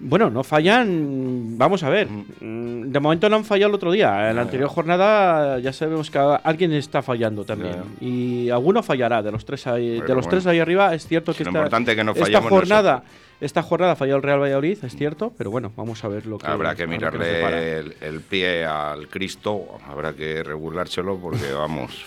Bueno, 0.00 0.30
no 0.30 0.44
fallan. 0.44 1.58
Vamos 1.58 1.82
a 1.82 1.88
ver. 1.90 2.08
mm, 2.08 2.92
De 2.92 3.00
momento 3.00 3.28
no 3.28 3.34
han 3.36 3.44
fallado 3.44 3.70
el 3.70 3.74
otro 3.74 3.90
día. 3.90 4.30
En 4.30 4.36
la 4.36 4.42
anterior 4.42 4.68
jornada 4.68 5.58
ya 5.58 5.72
sabemos 5.72 6.08
que 6.10 6.18
alguien 6.18 6.72
está 6.72 7.02
fallando 7.02 7.44
también. 7.44 7.74
Ya, 8.00 8.06
Y 8.06 8.50
alguno 8.50 8.82
fallará. 8.82 9.22
De 9.22 9.32
los 9.32 9.44
tres 9.44 9.66
ahí, 9.66 9.94
de 9.94 9.98
los 10.00 10.08
bueno. 10.08 10.28
tres 10.30 10.46
ahí 10.46 10.60
arriba 10.60 10.94
es 10.94 11.06
cierto 11.06 11.32
que 11.34 11.42
Lo 11.42 11.50
esta, 11.50 11.58
importante 11.58 11.90
es 11.92 11.96
que 11.96 12.04
no 12.04 12.12
esta 12.12 12.40
jornada. 12.42 13.02
Esta 13.40 13.62
jornada 13.62 13.94
falló 13.94 14.16
el 14.16 14.22
Real 14.22 14.40
Valladolid, 14.40 14.78
es 14.84 14.96
cierto, 14.96 15.32
pero 15.38 15.52
bueno, 15.52 15.72
vamos 15.76 16.02
a 16.02 16.08
ver 16.08 16.26
lo 16.26 16.38
que 16.38 16.46
Habrá 16.48 16.74
que 16.74 16.88
mirarle 16.88 17.78
el, 17.78 17.94
el 18.00 18.20
pie 18.20 18.64
al 18.64 19.06
Cristo, 19.06 19.78
habrá 19.86 20.12
que 20.12 20.42
regulárselo 20.42 21.16
porque 21.18 21.52
vamos. 21.52 22.04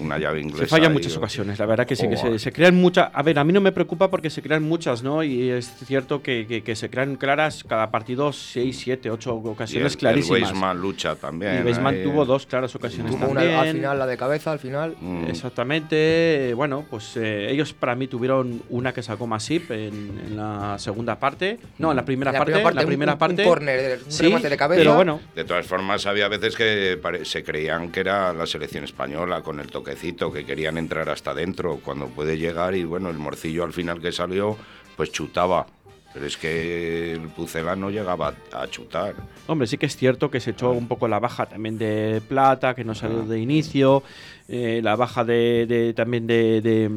Una 0.00 0.18
llave 0.18 0.40
inglesa. 0.40 0.64
Se 0.64 0.66
falla 0.66 0.86
en 0.86 0.92
muchas 0.92 1.14
o- 1.16 1.18
ocasiones, 1.18 1.58
la 1.58 1.66
verdad 1.66 1.86
que 1.86 1.94
sí, 1.96 2.08
que 2.08 2.16
se, 2.16 2.22
Joder. 2.24 2.40
se 2.40 2.52
crean 2.52 2.74
muchas. 2.74 3.10
A 3.12 3.22
ver, 3.22 3.38
a 3.38 3.44
mí 3.44 3.52
no 3.52 3.60
me 3.60 3.72
preocupa 3.72 4.10
porque 4.10 4.28
se 4.30 4.42
crean 4.42 4.62
muchas, 4.62 5.02
¿no? 5.02 5.22
Y 5.22 5.50
es 5.50 5.72
cierto 5.86 6.22
que, 6.22 6.46
que- 6.48 6.62
que 6.62 6.74
se 6.74 6.90
crean 6.90 7.16
claras 7.16 7.64
cada 7.68 7.90
partido 7.90 8.32
6, 8.32 8.76
7, 8.78 9.10
8 9.10 9.40
Y 9.44 9.48
ocasiones 9.48 9.92
el, 9.92 9.98
clarísimas. 9.98 10.38
El 10.38 10.44
Weisman 10.44 10.80
lucha 10.80 11.14
también. 11.14 11.60
y 11.60 11.64
Weisman 11.66 11.94
ahí. 11.94 12.02
tuvo 12.02 12.24
dos 12.24 12.46
claras 12.46 12.74
ocasiones 12.74 13.12
Tuvo 13.12 13.26
una 13.30 13.40
también. 13.40 13.58
al 13.60 13.72
final, 13.72 13.98
la 13.98 14.06
de 14.06 14.16
cabeza, 14.16 14.52
al 14.52 14.58
final. 14.58 14.96
Mm. 15.00 15.24
Exactamente. 15.26 16.50
eh, 16.50 16.54
Bueno, 16.54 16.84
pues 16.90 17.16
eh, 17.16 17.50
ellos 17.50 17.72
para 17.72 17.94
mí 17.94 18.06
tuvieron 18.08 18.62
una 18.70 18.92
que 18.92 19.02
sacó 19.02 19.26
Masip 19.26 19.70
en, 19.70 20.20
en 20.26 20.36
la 20.36 20.76
segunda 20.78 21.18
parte. 21.18 21.58
No, 21.78 21.90
en 21.90 21.96
la 21.96 22.04
primera 22.04 22.32
la 22.32 22.38
parte. 22.38 22.52
primera 22.52 22.60
en 22.60 22.64
la 22.64 22.70
parte, 22.74 22.84
un- 22.84 22.88
primera 22.88 23.12
un 23.12 23.18
parte. 23.18 23.44
córner, 23.44 24.00
un 24.04 24.10
Sí, 24.12 24.22
remate 24.24 24.48
de 24.48 24.56
cabeza. 24.56 24.80
Pero 24.80 24.94
bueno, 24.96 25.20
De 25.34 25.44
todas 25.44 25.66
formas, 25.66 26.06
había 26.06 26.28
veces 26.28 26.56
que 26.56 26.98
pare- 27.00 27.24
se 27.24 27.42
creían 27.44 27.90
que 27.90 28.00
era 28.00 28.32
la 28.32 28.46
selección 28.46 28.84
española 28.84 29.42
con 29.42 29.51
el 29.60 29.68
toquecito, 29.70 30.32
que 30.32 30.44
querían 30.44 30.78
entrar 30.78 31.08
hasta 31.08 31.34
dentro 31.34 31.78
cuando 31.84 32.06
puede 32.08 32.38
llegar 32.38 32.74
y 32.74 32.84
bueno, 32.84 33.10
el 33.10 33.18
morcillo 33.18 33.64
al 33.64 33.72
final 33.72 34.00
que 34.00 34.12
salió, 34.12 34.56
pues 34.96 35.10
chutaba. 35.12 35.66
Pero 36.14 36.26
es 36.26 36.36
que 36.36 37.12
el 37.14 37.28
Pucela 37.28 37.74
no 37.74 37.88
llegaba 37.88 38.34
a 38.52 38.66
chutar. 38.66 39.14
hombre, 39.46 39.66
sí 39.66 39.78
que 39.78 39.86
es 39.86 39.96
cierto 39.96 40.30
que 40.30 40.40
se 40.40 40.50
echó 40.50 40.70
un 40.72 40.86
poco 40.86 41.08
la 41.08 41.18
baja 41.18 41.46
también 41.46 41.78
de 41.78 42.20
Plata, 42.28 42.74
que 42.74 42.84
no 42.84 42.94
salió 42.94 43.22
de 43.22 43.40
inicio. 43.40 44.02
eh, 44.46 44.80
la 44.82 44.94
baja 44.94 45.24
de, 45.24 45.64
de- 45.66 45.94
también 45.94 46.26
de, 46.26 46.60
de, 46.60 46.90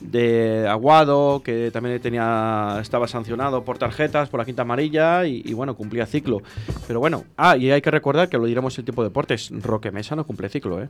de 0.00 0.66
Aguado, 0.68 1.42
que 1.44 1.70
también 1.70 2.00
tenía 2.00 2.78
estaba 2.80 3.06
sancionado 3.06 3.62
por 3.64 3.78
tarjetas, 3.78 4.28
por 4.30 4.40
la 4.40 4.44
quinta 4.46 4.62
amarilla, 4.62 5.24
y, 5.26 5.42
y 5.44 5.52
bueno, 5.52 5.76
cumplía 5.76 6.04
ciclo. 6.04 6.38
Pero 6.88 6.98
bueno, 6.98 7.22
ah, 7.36 7.56
y 7.56 7.70
hay 7.70 7.82
que 7.82 7.92
recordar 7.92 8.28
que 8.28 8.36
lo 8.38 8.46
diremos 8.46 8.76
el 8.78 8.84
tipo 8.84 9.02
de 9.02 9.10
deportes. 9.10 9.50
Roque 9.62 9.92
Mesa 9.92 10.16
no 10.16 10.26
cumple 10.26 10.48
ciclo, 10.48 10.82
¿eh? 10.82 10.88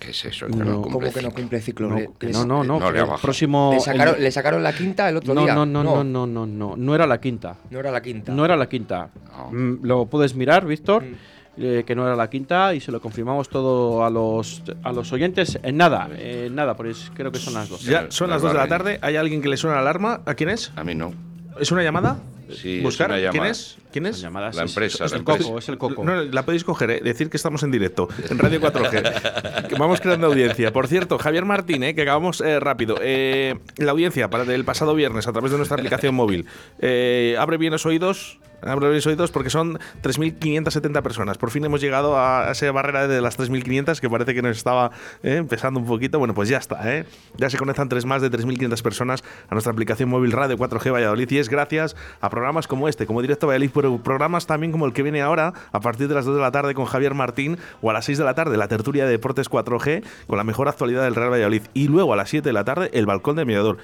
¿Qué 0.00 0.10
es 0.10 0.24
eso? 0.24 0.48
No, 0.48 0.56
Que 0.58 0.64
no 0.64 0.82
¿Cómo 0.82 0.94
cumple 0.94 1.12
que 1.12 1.22
no 1.22 1.28
ciclo? 1.28 1.42
cumple 1.42 1.60
ciclo? 1.60 1.88
No, 1.90 1.96
Le- 1.96 2.10
que 2.18 2.28
no, 2.30 2.44
no, 2.44 2.64
no. 2.64 2.80
no 2.80 2.90
le 2.90 3.04
próximo. 3.22 3.70
Le 3.74 3.80
sacaron, 3.80 4.14
el- 4.16 4.22
le 4.24 4.30
sacaron 4.32 4.62
la 4.62 4.72
quinta 4.72 5.08
el 5.08 5.18
otro 5.18 5.34
no, 5.34 5.42
día. 5.44 5.54
no, 5.54 5.64
no, 5.66 5.84
no, 5.84 6.02
no, 6.02 6.26
no, 6.26 6.46
no, 6.46 6.74
no 6.76 6.94
era 6.94 7.06
la 7.06 7.20
quinta. 7.20 7.56
No 7.70 7.78
era 7.78 7.92
la 7.92 8.00
quinta. 8.02 8.32
No 8.32 8.44
era 8.44 8.56
la 8.56 8.68
quinta. 8.68 9.10
No. 9.36 9.50
Mm, 9.52 9.78
Lo 9.84 10.06
puedes 10.06 10.34
mirar, 10.34 10.66
Víctor, 10.66 11.04
Mm. 11.04 11.14
eh, 11.58 11.84
que 11.86 11.94
no 11.94 12.06
era 12.06 12.16
la 12.16 12.30
quinta 12.30 12.74
y 12.74 12.80
se 12.80 12.90
lo 12.90 13.00
confirmamos 13.00 13.48
todo 13.50 14.02
a 14.04 14.08
los, 14.10 14.62
a 14.82 14.92
los 14.92 15.12
oyentes 15.12 15.58
en 15.62 15.76
nada, 15.76 16.08
en 16.18 16.54
nada, 16.54 16.74
pues 16.74 17.12
creo 17.14 17.30
que 17.30 17.38
son 17.38 17.52
las 17.54 17.68
dos. 17.68 17.82
Ya 17.82 18.06
son 18.10 18.30
las 18.30 18.36
Nos 18.36 18.42
2 18.42 18.50
de 18.52 18.54
la 18.54 18.60
vale. 18.60 18.70
tarde. 18.70 18.98
¿Hay 19.02 19.16
alguien 19.16 19.42
que 19.42 19.48
le 19.48 19.56
suena 19.58 19.76
la 19.76 19.82
alarma? 19.82 20.22
¿A 20.24 20.34
quién 20.34 20.48
es? 20.48 20.72
A 20.76 20.82
mí 20.84 20.94
no. 20.94 21.12
¿Es 21.60 21.70
una 21.72 21.82
llamada? 21.82 22.18
Sí, 22.52 22.78
es 22.78 22.82
¿Buscar? 22.82 23.10
una 23.10 23.18
¿Quién 23.18 23.32
llamada. 23.32 23.50
es? 23.50 23.76
¿Quién 23.92 24.06
es? 24.06 24.20
llamadas, 24.20 24.56
La 24.56 24.64
es- 24.64 24.70
empresa, 24.70 25.04
Es, 25.04 25.12
la 25.12 25.18
el 25.18 25.24
coco, 25.24 25.58
es 25.58 25.68
el 25.68 25.78
coco. 25.78 26.04
No, 26.04 26.22
la 26.24 26.44
podéis 26.44 26.64
coger, 26.64 26.90
¿eh? 26.90 27.00
decir 27.02 27.30
que 27.30 27.36
estamos 27.36 27.62
en 27.62 27.70
directo, 27.70 28.08
en 28.28 28.38
Radio 28.38 28.60
4G. 28.60 29.68
que 29.68 29.74
vamos 29.76 30.00
creando 30.00 30.26
audiencia. 30.26 30.72
Por 30.72 30.88
cierto, 30.88 31.18
Javier 31.18 31.44
Martín, 31.44 31.82
¿eh? 31.84 31.94
que 31.94 32.02
acabamos 32.02 32.40
eh, 32.40 32.58
rápido. 32.58 32.96
Eh, 33.02 33.56
la 33.76 33.92
audiencia 33.92 34.28
para 34.30 34.42
el 34.52 34.64
pasado 34.64 34.94
viernes 34.94 35.28
a 35.28 35.32
través 35.32 35.50
de 35.52 35.58
nuestra 35.58 35.76
aplicación 35.76 36.14
móvil. 36.14 36.46
Eh, 36.80 37.36
abre 37.38 37.56
bien 37.56 37.72
los 37.72 37.86
oídos. 37.86 38.38
Bien 38.62 38.78
los 38.80 39.06
oídos 39.06 39.30
porque 39.30 39.50
son 39.50 39.78
3.570 40.02 41.02
personas. 41.02 41.38
Por 41.38 41.50
fin 41.50 41.64
hemos 41.64 41.80
llegado 41.80 42.18
a 42.18 42.50
esa 42.50 42.70
barrera 42.72 43.08
de 43.08 43.20
las 43.20 43.38
3.500 43.38 43.98
que 44.00 44.10
parece 44.10 44.34
que 44.34 44.42
nos 44.42 44.56
estaba 44.56 44.90
eh, 45.22 45.36
empezando 45.36 45.80
un 45.80 45.86
poquito. 45.86 46.18
Bueno, 46.18 46.34
pues 46.34 46.48
ya 46.48 46.58
está. 46.58 46.78
¿eh? 46.94 47.04
Ya 47.36 47.48
se 47.50 47.56
conectan 47.58 47.88
tres 47.88 48.04
más 48.04 48.22
de 48.22 48.30
3.500 48.30 48.82
personas 48.82 49.24
a 49.48 49.54
nuestra 49.54 49.72
aplicación 49.72 50.08
móvil 50.08 50.32
Radio 50.32 50.56
4G 50.58 50.92
Valladolid 50.92 51.30
y 51.30 51.38
es 51.38 51.48
gracias 51.48 51.96
a 52.20 52.28
programas 52.30 52.66
como 52.66 52.88
este, 52.88 53.06
como 53.06 53.22
Directo 53.22 53.46
Valladolid, 53.46 53.70
pero 53.74 53.98
programas 53.98 54.46
también 54.46 54.72
como 54.72 54.86
el 54.86 54.92
que 54.92 55.02
viene 55.02 55.22
ahora 55.22 55.52
a 55.72 55.80
partir 55.80 56.08
de 56.08 56.14
las 56.14 56.24
2 56.24 56.34
de 56.36 56.40
la 56.42 56.50
tarde 56.52 56.74
con 56.74 56.84
Javier 56.84 57.14
Martín 57.14 57.58
o 57.80 57.90
a 57.90 57.92
las 57.92 58.04
6 58.04 58.18
de 58.18 58.24
la 58.24 58.34
tarde 58.34 58.56
la 58.56 58.68
tertulia 58.68 59.04
de 59.04 59.10
Deportes 59.12 59.50
4G 59.50 60.02
con 60.26 60.36
la 60.36 60.44
mejor 60.44 60.68
actualidad 60.68 61.02
del 61.04 61.14
Real 61.14 61.30
Valladolid 61.32 61.62
y 61.74 61.88
luego 61.88 62.12
a 62.12 62.16
las 62.16 62.28
7 62.30 62.48
de 62.48 62.52
la 62.52 62.64
tarde 62.64 62.90
el 62.92 63.06
balcón 63.06 63.36
del 63.36 63.46
mediador. 63.46 63.78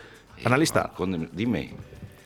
Analista, 0.44 0.90
Conde- 0.96 1.28
Dime, 1.32 1.74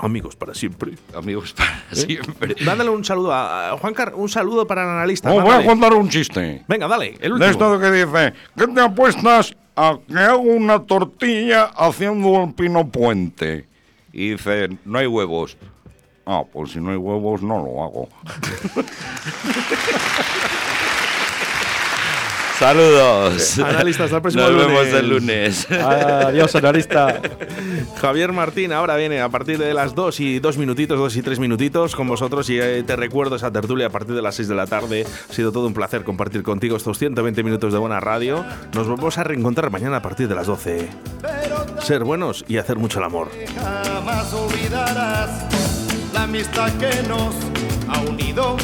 amigos 0.00 0.36
para 0.36 0.54
siempre. 0.54 0.94
amigos, 1.14 1.52
para 1.52 1.70
¿Eh? 1.92 1.96
siempre. 1.96 2.54
Dándole 2.64 2.90
un 2.90 3.04
saludo 3.04 3.32
a, 3.32 3.70
a 3.72 3.78
Juan 3.78 3.94
Car, 3.94 4.14
un 4.14 4.28
saludo 4.28 4.66
para 4.66 4.82
el 4.84 4.88
analista. 4.88 5.30
Os 5.32 5.38
Va, 5.38 5.42
voy 5.44 5.54
a 5.54 5.64
contar 5.66 5.92
un 5.94 6.08
chiste. 6.08 6.64
Venga, 6.68 6.88
dale, 6.88 7.14
el 7.20 7.20
De 7.20 7.30
último. 7.32 7.50
esto 7.50 7.78
de 7.78 7.90
que 7.90 8.04
dice, 8.04 8.32
¿qué 8.56 8.66
te 8.66 8.80
apuestas 8.80 9.54
a 9.76 9.98
que 10.08 10.18
hago 10.18 10.38
una 10.40 10.80
tortilla 10.84 11.64
haciendo 11.76 12.44
el 12.44 12.54
pino 12.54 12.88
puente? 12.88 13.68
Y 14.12 14.30
dice, 14.30 14.68
no 14.84 14.98
hay 14.98 15.06
huevos. 15.06 15.56
Ah, 16.26 16.42
pues 16.52 16.72
si 16.72 16.80
no 16.80 16.90
hay 16.90 16.96
huevos 16.96 17.42
no 17.42 17.58
lo 17.58 17.84
hago. 17.84 18.08
Saludos. 22.60 23.58
Analista, 23.58 24.04
hasta 24.04 24.16
el 24.16 24.22
próximo 24.22 24.44
Nos 24.44 24.52
lunes. 24.52 24.68
vemos 24.68 24.86
el 25.00 25.08
lunes. 25.08 25.70
Adiós, 25.70 26.54
analista. 26.56 27.18
Javier 27.98 28.32
Martín 28.32 28.74
ahora 28.74 28.96
viene 28.96 29.22
a 29.22 29.30
partir 29.30 29.56
de 29.56 29.72
las 29.72 29.94
2 29.94 30.20
y 30.20 30.40
2 30.40 30.58
minutitos, 30.58 30.98
2 30.98 31.16
y 31.16 31.22
3 31.22 31.38
minutitos 31.38 31.96
con 31.96 32.06
vosotros 32.06 32.50
y 32.50 32.60
eh, 32.60 32.82
te 32.86 32.96
recuerdo 32.96 33.36
esa 33.36 33.50
tertulia 33.50 33.86
a 33.86 33.88
partir 33.90 34.14
de 34.14 34.20
las 34.20 34.34
6 34.34 34.48
de 34.48 34.54
la 34.54 34.66
tarde. 34.66 35.06
Ha 35.30 35.32
sido 35.32 35.52
todo 35.52 35.66
un 35.68 35.72
placer 35.72 36.04
compartir 36.04 36.42
contigo 36.42 36.76
estos 36.76 36.98
120 36.98 37.42
minutos 37.42 37.72
de 37.72 37.78
buena 37.78 37.98
radio. 37.98 38.44
Nos 38.74 38.86
volvemos 38.86 39.16
a 39.16 39.24
reencontrar 39.24 39.70
mañana 39.70 39.96
a 39.96 40.02
partir 40.02 40.28
de 40.28 40.34
las 40.34 40.46
12. 40.46 40.86
Ser 41.82 42.04
buenos 42.04 42.44
y 42.46 42.58
hacer 42.58 42.76
mucho 42.76 42.98
el 42.98 43.06
amor. 43.06 43.30
Jamás 43.56 44.34
olvidarás 44.34 45.46
la 46.12 46.24
amistad 46.24 46.70
que 46.76 47.08
nos 47.08 47.34
ha 47.88 48.00
unido. 48.00 48.58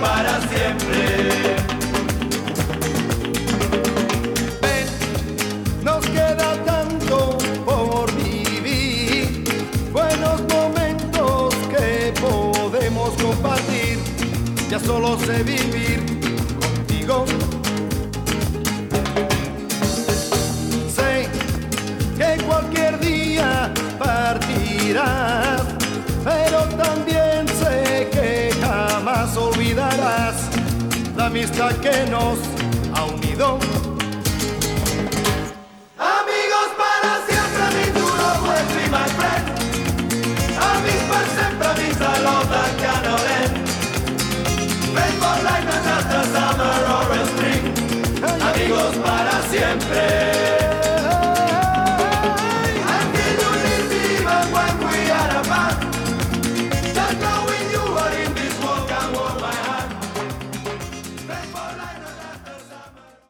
Para 0.00 0.40
siempre. 0.48 1.56
Nos 5.82 6.04
queda 6.06 6.56
tanto 6.64 7.38
por 7.64 8.12
vivir. 8.14 9.44
Buenos 9.92 10.40
momentos 10.48 11.54
que 11.70 12.12
podemos 12.20 13.10
compartir. 13.22 13.98
Ya 14.70 14.80
solo 14.80 15.18
sé 15.20 15.42
vivir 15.42 16.05
amistad 31.36 31.76
que 31.82 32.10
nos 32.10 32.38
ha 32.94 33.04
unido. 33.04 33.75